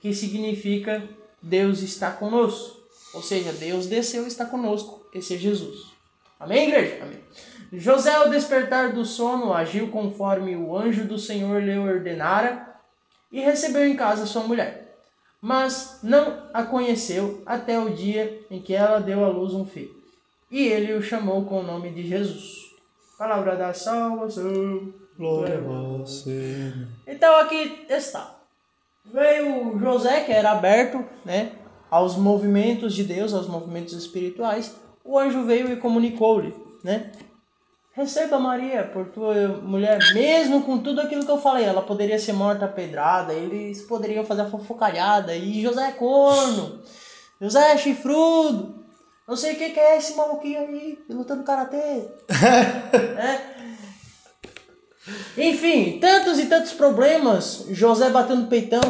[0.00, 1.02] que significa
[1.40, 2.80] Deus está conosco.
[3.14, 5.04] Ou seja, Deus desceu e está conosco.
[5.14, 5.92] Esse é Jesus.
[6.38, 7.02] Amém, igreja?
[7.02, 7.20] Amém.
[7.72, 12.76] José, ao despertar do sono, agiu conforme o anjo do Senhor lhe ordenara
[13.30, 14.96] e recebeu em casa sua mulher.
[15.40, 19.94] Mas não a conheceu até o dia em que ela deu à luz um filho.
[20.50, 22.72] E ele o chamou com o nome de Jesus.
[23.16, 24.92] Palavra da salvação.
[25.16, 26.72] Glória a você.
[27.06, 28.41] Então aqui está.
[29.04, 31.52] Veio José, que era aberto né,
[31.90, 34.74] aos movimentos de Deus, aos movimentos espirituais.
[35.04, 37.10] O anjo veio e comunicou-lhe, né?
[37.94, 41.64] Receba Maria por tua mulher, mesmo com tudo aquilo que eu falei.
[41.64, 45.36] Ela poderia ser morta pedrada, eles poderiam fazer a fofocalhada.
[45.36, 46.80] E José é corno,
[47.40, 48.82] José é chifrudo.
[49.28, 52.08] Não sei o que, que é esse maluquinho aí, lutando karatê.
[53.18, 53.61] é.
[55.36, 57.66] Enfim, tantos e tantos problemas.
[57.70, 58.80] José batendo no peitão.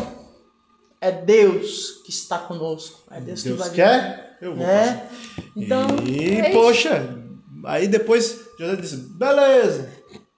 [1.00, 3.02] É Deus que está conosco.
[3.10, 4.36] É Deus, Deus que vai quer?
[4.40, 5.08] Eu vou né?
[5.56, 7.16] Então, E, é poxa,
[7.64, 9.88] aí depois José disse, beleza.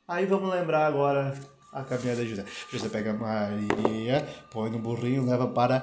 [0.06, 1.34] Aí vamos lembrar agora
[1.72, 2.44] a caminhada de José.
[2.70, 5.82] José pega Maria, põe no burrinho, leva para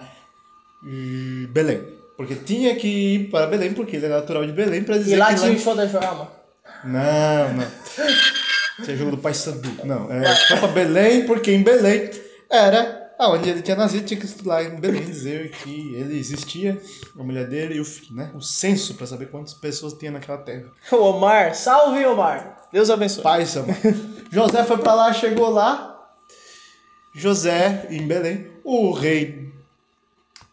[0.84, 1.82] hum, Belém.
[2.16, 5.18] Porque tinha que ir para Belém, porque ele é natural de Belém, para dizer E
[5.18, 6.32] lá que tinha o show da Joelma.
[6.84, 7.68] Não, não.
[8.84, 9.70] Tinha jogo do Pai Sandu.
[9.84, 12.10] Não, é, foi pra Belém, porque em Belém
[12.50, 16.82] era aonde ele tinha nascido, tinha que lá em Belém dizer que ele existia,
[17.18, 18.32] a mulher dele e o filho, né?
[18.34, 20.66] O censo pra saber quantas pessoas tinha naquela terra.
[20.92, 22.62] O Omar, salve Omar.
[22.74, 23.24] Deus abençoe.
[23.24, 24.26] Pai, mano.
[24.32, 26.10] José foi pra lá, chegou lá.
[27.14, 29.52] José, em Belém, o rei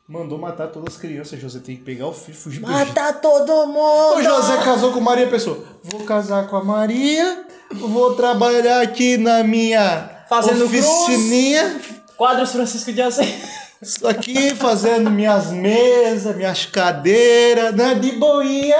[0.07, 1.41] mandou matar todas as crianças.
[1.41, 2.61] José tem que pegar o filho e fugir.
[2.61, 4.17] Mata todo mundo.
[4.17, 9.17] O José casou com Maria e pensou: vou casar com a Maria, vou trabalhar aqui
[9.17, 11.81] na minha Fazendo oficininha,
[12.17, 13.59] Quadros Francisco de Assis.
[13.81, 17.95] Isso aqui fazendo minhas mesas, minhas cadeiras, né?
[17.95, 18.77] De boinha.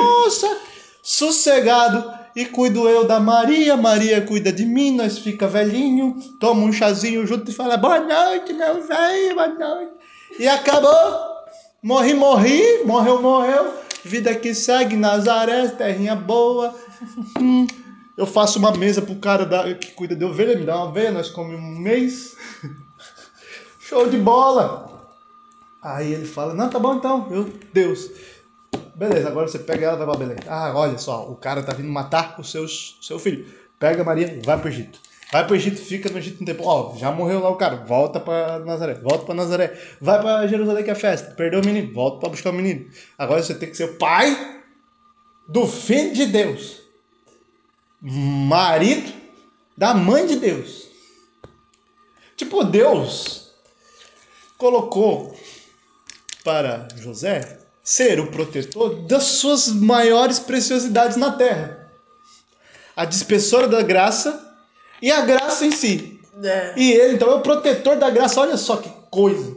[0.00, 0.56] Nossa,
[1.02, 2.18] sossegado.
[2.34, 7.26] E cuido eu da Maria, Maria cuida de mim, nós fica velhinho, toma um chazinho
[7.26, 9.92] junto e fala boa noite, meu velho, boa noite.
[10.38, 10.90] E acabou.
[11.82, 13.74] Morri, morri, morreu, morreu.
[14.04, 16.74] Vida que segue, Nazaré, terrinha boa.
[17.38, 17.66] Hum,
[18.20, 21.10] eu faço uma mesa pro cara da, que cuida de ovelha, me dá uma ovelha,
[21.10, 22.36] nós comemos um mês.
[23.80, 25.08] Show de bola!
[25.82, 28.10] Aí ele fala, não, tá bom então, eu, Deus.
[28.94, 30.36] Beleza, agora você pega ela e vai pra Belém.
[30.46, 33.46] Ah, olha só, o cara tá vindo matar o seu, seu filho.
[33.78, 35.00] Pega a Maria vai pro Egito.
[35.32, 36.62] Vai pro Egito, fica no Egito um tempo.
[36.66, 39.80] Ó, já morreu lá o cara, volta pra Nazaré, volta pra Nazaré.
[39.98, 42.84] Vai pra Jerusalém que é festa, perdeu o menino, volta pra buscar o menino.
[43.16, 44.60] Agora você tem que ser o pai
[45.48, 46.79] do filho de Deus.
[48.00, 49.12] Marido
[49.76, 50.88] da mãe de Deus.
[52.36, 53.50] Tipo, Deus
[54.56, 55.36] colocou
[56.42, 61.90] para José ser o protetor das suas maiores preciosidades na terra.
[62.96, 64.54] A dispensora da graça
[65.02, 66.20] e a graça em si.
[66.42, 66.72] É.
[66.76, 68.40] E ele, então, é o protetor da graça.
[68.40, 69.54] Olha só que coisa.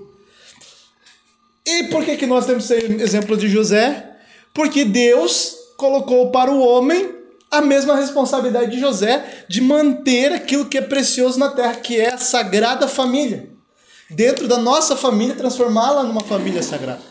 [1.65, 4.17] E por que, que nós temos esse exemplo de José?
[4.53, 7.22] Porque Deus colocou para o homem
[7.53, 12.13] a mesma responsabilidade de José de manter aquilo que é precioso na terra, que é
[12.13, 13.49] a sagrada família.
[14.09, 17.01] Dentro da nossa família, transformá-la numa família sagrada.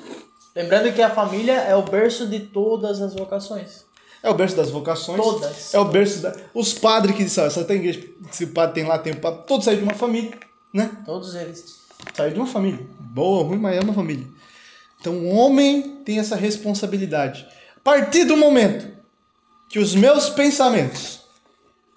[0.55, 3.85] Lembrando que a família é o berço de todas as vocações.
[4.21, 5.21] É o berço das vocações.
[5.21, 5.75] Todas.
[5.75, 6.35] É o berço da.
[6.53, 9.43] Os padres que são, só tem igreja, se o padre tem lá, tem o padre,
[9.47, 10.33] todos saíram de uma família,
[10.75, 10.91] né?
[11.07, 11.83] Todos eles.
[12.15, 12.85] Saiu de uma família.
[12.99, 14.27] Boa ruim, mas é uma família.
[15.01, 17.47] Então o homem tem essa responsabilidade.
[17.77, 18.92] A partir do momento
[19.73, 21.21] que os meus pensamentos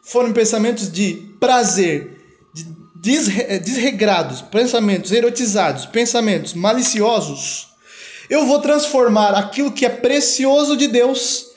[0.02, 2.24] foram pensamentos de prazer,
[2.54, 2.64] de
[2.96, 7.68] desre- desregrados, pensamentos erotizados, pensamentos maliciosos,
[8.30, 11.48] eu vou transformar aquilo que é precioso de Deus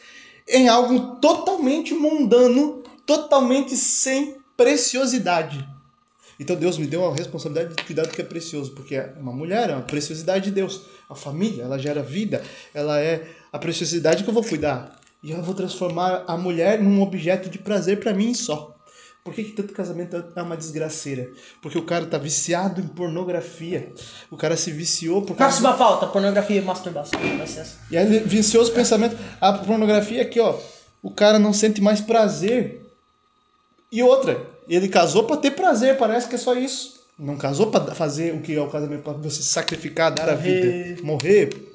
[0.48, 5.64] em algo totalmente mundano, totalmente sem preciosidade.
[6.40, 9.70] Então Deus me deu a responsabilidade de cuidar do que é precioso, porque uma mulher
[9.70, 10.80] é uma preciosidade de Deus.
[11.08, 12.42] A família, ela gera vida,
[12.74, 14.97] ela é a preciosidade que eu vou cuidar.
[15.22, 18.74] E eu vou transformar a mulher num objeto de prazer para mim só.
[19.24, 21.28] Por que, que tanto casamento é uma desgraceira?
[21.60, 23.92] Porque o cara tá viciado em pornografia.
[24.30, 27.20] O cara se viciou por causa Próxima pauta, pornografia e masturbação.
[27.90, 29.18] E aí ele viciou os pensamentos.
[29.40, 30.58] A pornografia aqui, ó.
[31.02, 32.80] O cara não sente mais prazer.
[33.92, 37.00] E outra, ele casou pra ter prazer, parece que é só isso.
[37.18, 41.02] Não casou pra fazer o que é o casamento, pra você sacrificar, dar a vida,
[41.02, 41.67] morrer.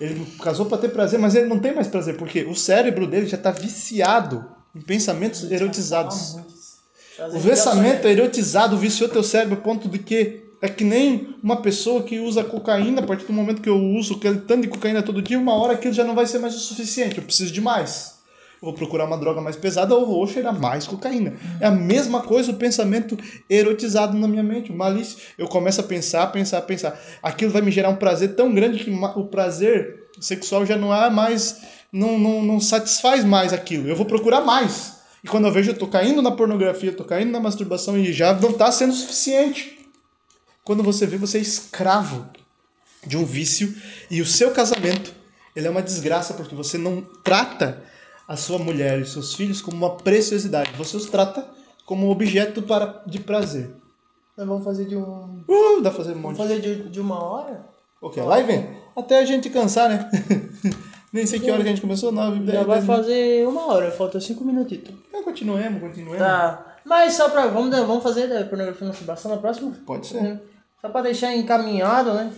[0.00, 3.26] Ele casou pra ter prazer, mas ele não tem mais prazer, porque o cérebro dele
[3.26, 4.44] já tá viciado
[4.74, 6.36] em pensamentos erotizados.
[7.34, 12.02] O pensamento erotizado viciou teu cérebro a ponto de que é que nem uma pessoa
[12.02, 15.22] que usa cocaína, a partir do momento que eu uso aquele tanto de cocaína todo
[15.22, 18.17] dia, uma hora aquilo já não vai ser mais o suficiente, eu preciso de mais.
[18.60, 21.34] Vou procurar uma droga mais pesada ou vou cheirar mais cocaína.
[21.60, 23.16] É a mesma coisa o pensamento
[23.48, 25.18] erotizado na minha mente, malícia.
[25.38, 27.00] Eu começo a pensar, pensar, pensar.
[27.22, 31.08] Aquilo vai me gerar um prazer tão grande que o prazer sexual já não é
[31.08, 33.88] mais, não, não, não satisfaz mais aquilo.
[33.88, 34.98] Eu vou procurar mais.
[35.22, 38.12] E quando eu vejo, eu tô caindo na pornografia, eu tô caindo na masturbação e
[38.12, 39.78] já não tá sendo suficiente.
[40.64, 42.28] Quando você vê, você é escravo
[43.06, 43.74] de um vício
[44.10, 45.14] e o seu casamento,
[45.54, 47.82] ele é uma desgraça porque você não trata
[48.28, 50.70] a sua mulher e seus filhos como uma preciosidade.
[50.76, 51.48] Você os trata
[51.86, 53.70] como um objeto para, de prazer.
[54.36, 55.42] Nós vamos fazer de um.
[55.48, 56.48] Uh, dá pra fazer um Vamos monte.
[56.48, 57.64] fazer de, de uma hora?
[58.00, 58.68] Ok, live?
[58.94, 60.10] Até a gente cansar, né?
[61.10, 63.90] Nem sei que hora que a gente começou, nove, Já dez, vai fazer uma hora,
[63.90, 64.94] falta cinco minutitos.
[65.08, 66.18] Então, continuemos, continuemos.
[66.18, 66.76] Tá.
[66.84, 67.46] Mas só pra.
[67.46, 69.72] Vamos, vamos fazer da pornografia e masturbação na próxima?
[69.86, 70.40] Pode ser.
[70.80, 72.30] Só pra deixar encaminhado, né?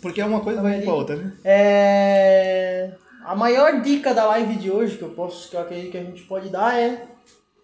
[0.00, 1.32] Porque uma coisa vai indo pra outra, né?
[1.44, 2.90] É...
[3.26, 6.04] A maior dica da live de hoje que eu posso, que eu acredito que a
[6.04, 7.08] gente pode dar é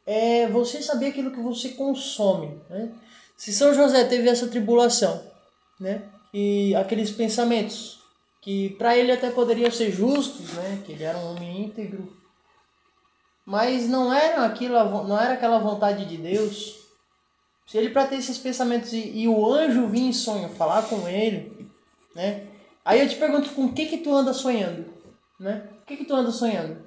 [0.05, 2.61] é você saber aquilo que você consome.
[2.69, 2.91] Né?
[3.37, 5.23] Se São José teve essa tribulação,
[5.79, 6.03] né?
[6.35, 8.01] e aqueles pensamentos
[8.41, 10.83] que para ele até poderiam ser justos, né?
[10.85, 12.13] que ele era um homem íntegro,
[13.47, 16.77] mas não era aquilo, não era aquela vontade de Deus.
[17.69, 21.07] Se ele para ter esses pensamentos e, e, o anjo vir em sonho falar com
[21.07, 21.71] ele,
[22.17, 22.49] né?
[22.85, 24.92] Aí eu te pergunto, com o que que tu anda sonhando,
[25.43, 25.69] né?
[25.83, 26.79] O que que tu anda sonhando?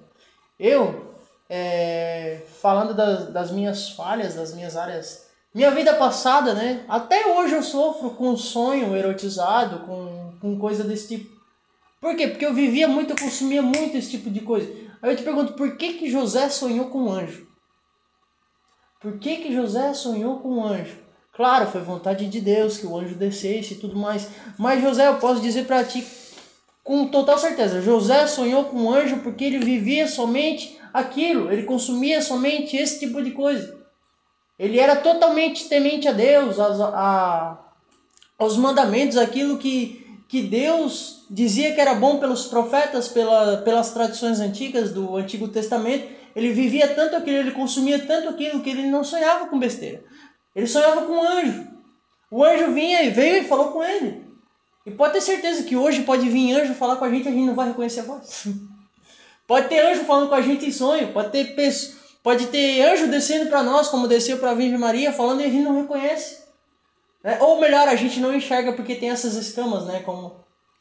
[0.58, 1.14] Eu,
[1.49, 6.86] é, falando das, das minhas falhas, das minhas áreas, minha vida passada, né?
[6.88, 11.36] Até hoje eu sofro com sonho erotizado, com, com coisa desse tipo.
[11.99, 12.28] Por quê?
[12.28, 14.72] Porque eu vivia muito, eu consumia muito esse tipo de coisa.
[15.01, 17.47] Aí eu te pergunto, por que que José sonhou com um anjo?
[19.01, 20.97] Por que que José sonhou com um anjo?
[21.34, 24.30] Claro, foi vontade de Deus que o anjo descesse e tudo mais.
[24.58, 26.01] Mas José, eu posso dizer para ti
[26.86, 32.22] com total certeza, José sonhou com um anjo porque ele vivia somente aquilo, ele consumia
[32.22, 33.76] somente esse tipo de coisa.
[34.58, 37.58] Ele era totalmente temente a Deus, a, a,
[38.38, 44.40] aos mandamentos, aquilo que, que Deus dizia que era bom pelos profetas, pela, pelas tradições
[44.40, 46.08] antigas do Antigo Testamento.
[46.36, 50.04] Ele vivia tanto aquilo, ele consumia tanto aquilo que ele não sonhava com besteira.
[50.56, 51.68] Ele sonhava com um anjo.
[52.30, 54.25] O anjo vinha e veio e falou com ele.
[54.86, 57.32] E pode ter certeza que hoje pode vir anjo falar com a gente e a
[57.32, 58.48] gente não vai reconhecer a voz.
[59.48, 61.56] pode ter anjo falando com a gente em sonho, pode ter
[62.22, 65.50] pode ter anjo descendo para nós, como desceu para a Virgem Maria, falando e a
[65.50, 66.44] gente não reconhece.
[67.24, 67.40] Né?
[67.42, 70.02] Ou melhor, a gente não enxerga porque tem essas escamas, né?
[70.02, 70.36] Como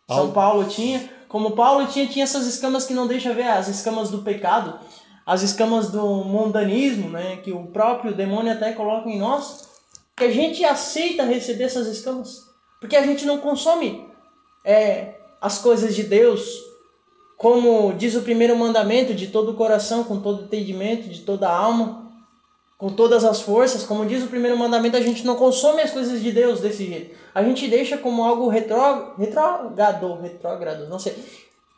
[0.07, 1.09] São Paulo tinha.
[1.27, 4.79] Como Paulo tinha, tinha essas escamas que não deixa ver as escamas do pecado,
[5.27, 7.39] as escamas do mundanismo, né?
[7.39, 9.69] Que o próprio demônio até coloca em nós.
[10.15, 12.54] Que a gente aceita receber essas escamas.
[12.85, 14.07] Porque a gente não consome
[14.63, 16.47] é, as coisas de Deus,
[17.35, 21.49] como diz o primeiro mandamento, de todo o coração, com todo o entendimento, de toda
[21.49, 22.13] a alma,
[22.77, 23.85] com todas as forças.
[23.85, 27.17] Como diz o primeiro mandamento, a gente não consome as coisas de Deus desse jeito.
[27.35, 29.15] A gente deixa como algo retrógrado,
[30.21, 31.17] retrógrado, não sei,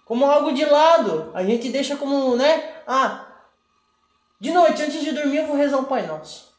[0.04, 1.30] como algo de lado.
[1.34, 2.78] A gente deixa como, né?
[2.84, 3.28] Ah,
[4.40, 6.52] de noite, antes de dormir, eu vou rezar o Pai Nosso.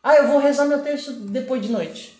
[0.00, 2.17] Ah, eu vou rezar meu texto depois de noite.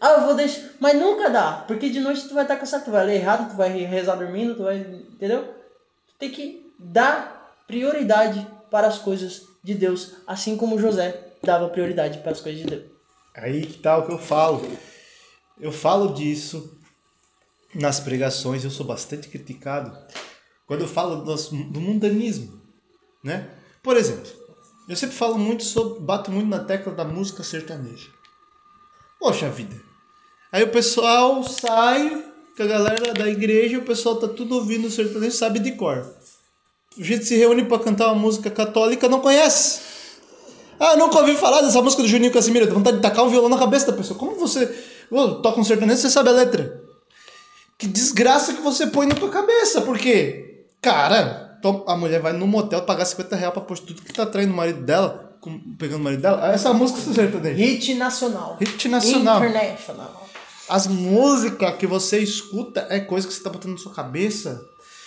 [0.00, 0.70] Ah, eu vou deixar.
[0.78, 3.56] Mas nunca dá, porque de noite tu vai estar cansado, tu vai ler errado, tu
[3.56, 4.78] vai rezar dormindo, tu vai.
[4.78, 5.44] Entendeu?
[6.08, 12.18] Tu tem que dar prioridade para as coisas de Deus, assim como José dava prioridade
[12.18, 12.84] para as coisas de Deus.
[13.34, 14.62] Aí que tá o que eu falo.
[15.60, 16.78] Eu falo disso
[17.74, 19.96] nas pregações, eu sou bastante criticado
[20.66, 22.60] quando eu falo do, do mundanismo,
[23.24, 23.48] né?
[23.82, 24.30] Por exemplo,
[24.88, 28.10] eu sempre falo muito sobre, bato muito na tecla da música sertaneja.
[29.18, 29.74] Poxa vida,
[30.50, 32.24] Aí o pessoal sai
[32.56, 36.10] com a galera da igreja, o pessoal tá tudo ouvindo o sertanejo, sabe de cor.
[36.98, 39.80] A gente se reúne para cantar uma música católica, não conhece.
[40.80, 43.48] Ah, nunca ouvi falar dessa música do Juninho Casimiro, dá vontade de tacar um violão
[43.48, 44.18] na cabeça da pessoa.
[44.18, 44.74] Como você
[45.10, 46.82] oh, toca um sertanejo, você sabe a letra?
[47.76, 52.82] Que desgraça que você põe na tua cabeça, porque, cara, a mulher vai no motel
[52.82, 55.38] pagar 50 reais pra pôr tudo que tá traindo o marido dela,
[55.78, 56.52] pegando o marido dela.
[56.52, 57.56] Essa música é sertanejo.
[57.56, 58.56] Hit nacional.
[58.58, 59.38] Hit nacional.
[59.38, 60.27] International.
[60.68, 64.60] As músicas que você escuta é coisa que você tá botando na sua cabeça.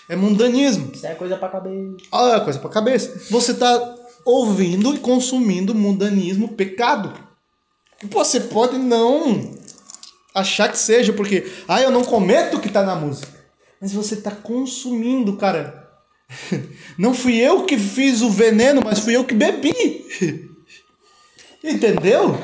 [0.10, 0.92] É mundanismo.
[0.94, 1.98] Isso é coisa pra cabeça.
[2.12, 3.22] Ah, é coisa pra cabeça.
[3.30, 3.96] Você tá
[4.26, 7.14] ouvindo e consumindo mundanismo, pecado.
[8.10, 9.56] Você pode não
[10.34, 13.32] achar que seja, porque, ah, eu não cometo o que tá na música.
[13.80, 15.90] Mas você tá consumindo, cara.
[16.98, 19.74] Não fui eu que fiz o veneno, mas fui eu que bebi.
[21.62, 22.38] Entendeu?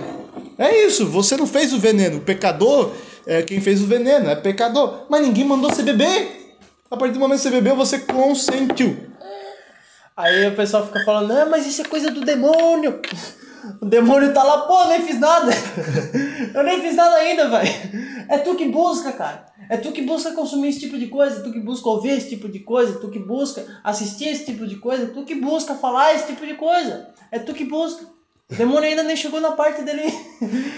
[0.57, 2.17] É isso, você não fez o veneno.
[2.17, 2.91] O pecador
[3.27, 5.05] é quem fez o veneno, é pecador.
[5.09, 6.55] Mas ninguém mandou você beber.
[6.89, 8.97] A partir do momento que você bebeu, você consentiu.
[10.15, 12.99] Aí o pessoal fica falando, não, mas isso é coisa do demônio.
[13.81, 15.51] O demônio tá lá, pô, nem fiz nada.
[16.55, 17.69] Eu nem fiz nada ainda, velho.
[18.29, 19.45] É tu que busca, cara.
[19.69, 22.29] É tu que busca consumir esse tipo de coisa, é tu que busca ouvir esse
[22.29, 25.35] tipo de coisa, é tu que busca assistir esse tipo de coisa, é tu que
[25.35, 27.09] busca falar esse tipo de coisa.
[27.31, 28.05] É tu que busca.
[28.49, 30.03] O demônio ainda nem chegou na parte dele.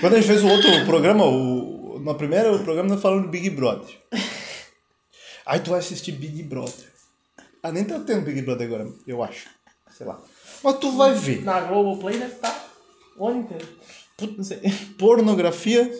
[0.01, 1.68] Quando a gente fez o outro programa, o,
[1.99, 3.97] no primeiro programa nós falamos do Big Brother.
[5.45, 6.91] Aí tu vai assistir Big Brother.
[7.61, 9.49] Ah, nem tá tendo Big Brother agora, eu acho.
[9.91, 10.19] Sei lá.
[10.63, 11.43] Mas tu vai ver.
[11.43, 12.69] Na Globoplay deve estar tá
[13.17, 13.67] o ano inteiro.
[14.37, 14.59] Não sei.
[14.97, 15.91] Pornografia.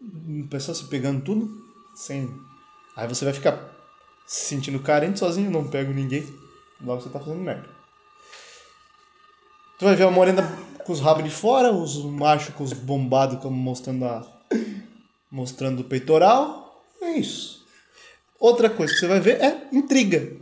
[0.00, 1.48] O pessoal se pegando tudo.
[1.94, 2.28] Sem.
[2.96, 3.74] Aí você vai ficar
[4.26, 6.26] se sentindo carente sozinho, não pego ninguém.
[6.80, 7.68] Logo você tá fazendo merda.
[9.78, 10.42] Tu vai ver a morena
[10.84, 14.37] com os rabos de fora, os machos com os bombados mostrando a
[15.30, 16.84] mostrando o peitoral.
[17.00, 17.64] É isso.
[18.38, 20.32] Outra coisa que você vai ver é intriga.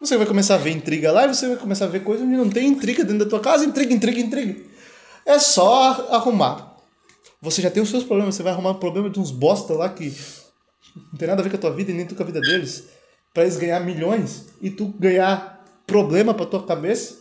[0.00, 2.36] Você vai começar a ver intriga lá e você vai começar a ver coisa onde
[2.36, 3.64] não tem intriga dentro da tua casa.
[3.64, 4.60] Intriga, intriga, intriga.
[5.24, 6.76] É só arrumar.
[7.40, 9.88] Você já tem os seus problemas, você vai arrumar o problema de uns bosta lá
[9.88, 10.14] que
[10.96, 12.40] não tem nada a ver com a tua vida e nem tu com a vida
[12.40, 12.84] deles.
[13.32, 17.16] Pra eles ganhar milhões e tu ganhar problema pra tua cabeça,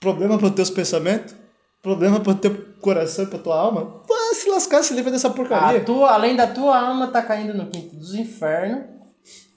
[0.00, 1.34] problema para teus pensamentos,
[1.82, 4.02] problema pro teu coração e pra tua alma.
[4.08, 5.80] Vai se lascar, se livra dessa porcaria.
[5.80, 8.84] A tua, além da tua alma tá caindo no quinto dos infernos,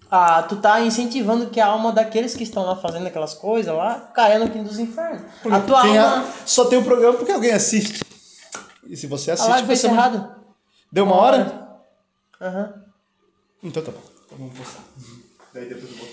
[0.10, 4.12] ah, tu tá incentivando que a alma daqueles que estão lá fazendo aquelas coisas lá
[4.14, 5.22] caia no quinto dos infernos.
[5.42, 6.20] Porque a tua alma.
[6.20, 8.04] a- Só tem o programa porque alguém assiste.
[8.88, 9.88] E se você A assiste, live foi você...
[9.88, 10.36] encerrada.
[10.92, 11.68] Deu uma hora?
[12.42, 12.74] Aham.
[13.64, 14.02] Então tá bom.
[14.26, 14.82] Então vamos postar.
[15.54, 16.12] Daí depois eu boto.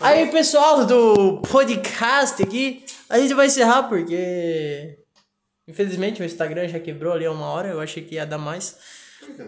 [0.00, 4.98] Aí, pessoal do podcast aqui, a gente vai encerrar porque.
[5.66, 8.78] Infelizmente o Instagram já quebrou ali há uma hora, eu achei que ia dar mais.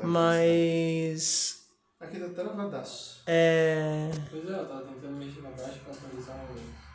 [0.02, 1.66] Mas.
[2.00, 3.22] Aqui tá travadaço.
[3.26, 4.10] É.
[4.30, 6.86] Pois é, eu tava tentando mexer na caixa pra atualizar o.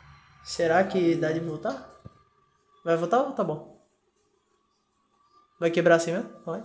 [0.44, 2.00] Será que dá de voltar?
[2.84, 3.80] Vai voltar ou tá bom?
[5.60, 6.30] Vai quebrar assim mesmo?
[6.44, 6.64] Vai.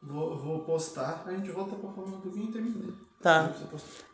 [0.00, 2.92] Vou, vou postar, a gente volta pra falar um pouquinho e termina.
[3.20, 3.52] Tá.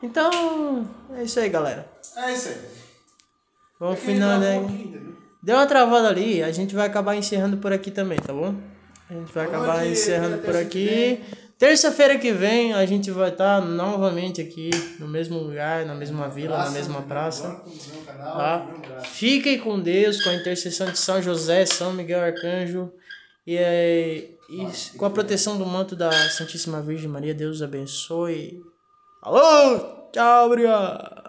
[0.03, 1.87] Então, é isso aí, galera.
[2.17, 2.71] É isso aí.
[3.79, 5.24] Vamos É finalizar.
[5.45, 8.55] Deu uma travada ali, a gente vai acabar encerrando por aqui também, tá bom?
[9.11, 11.23] A gente vai Vamos acabar aqui, encerrando por aqui.
[11.59, 16.57] Terça-feira que vem a gente vai estar novamente aqui no mesmo lugar, na mesma vila,
[16.65, 17.63] na mesma praça.
[17.67, 18.67] Meu canal, Tá?
[19.05, 22.91] Fiquem com Deus, com a intercessão de São José, São Miguel Arcanjo
[23.47, 27.35] e, é, e com a proteção do manto da Santíssima Virgem Maria.
[27.35, 28.63] Deus abençoe.
[29.21, 30.09] Alô!
[30.11, 31.24] Tchau, obrigado!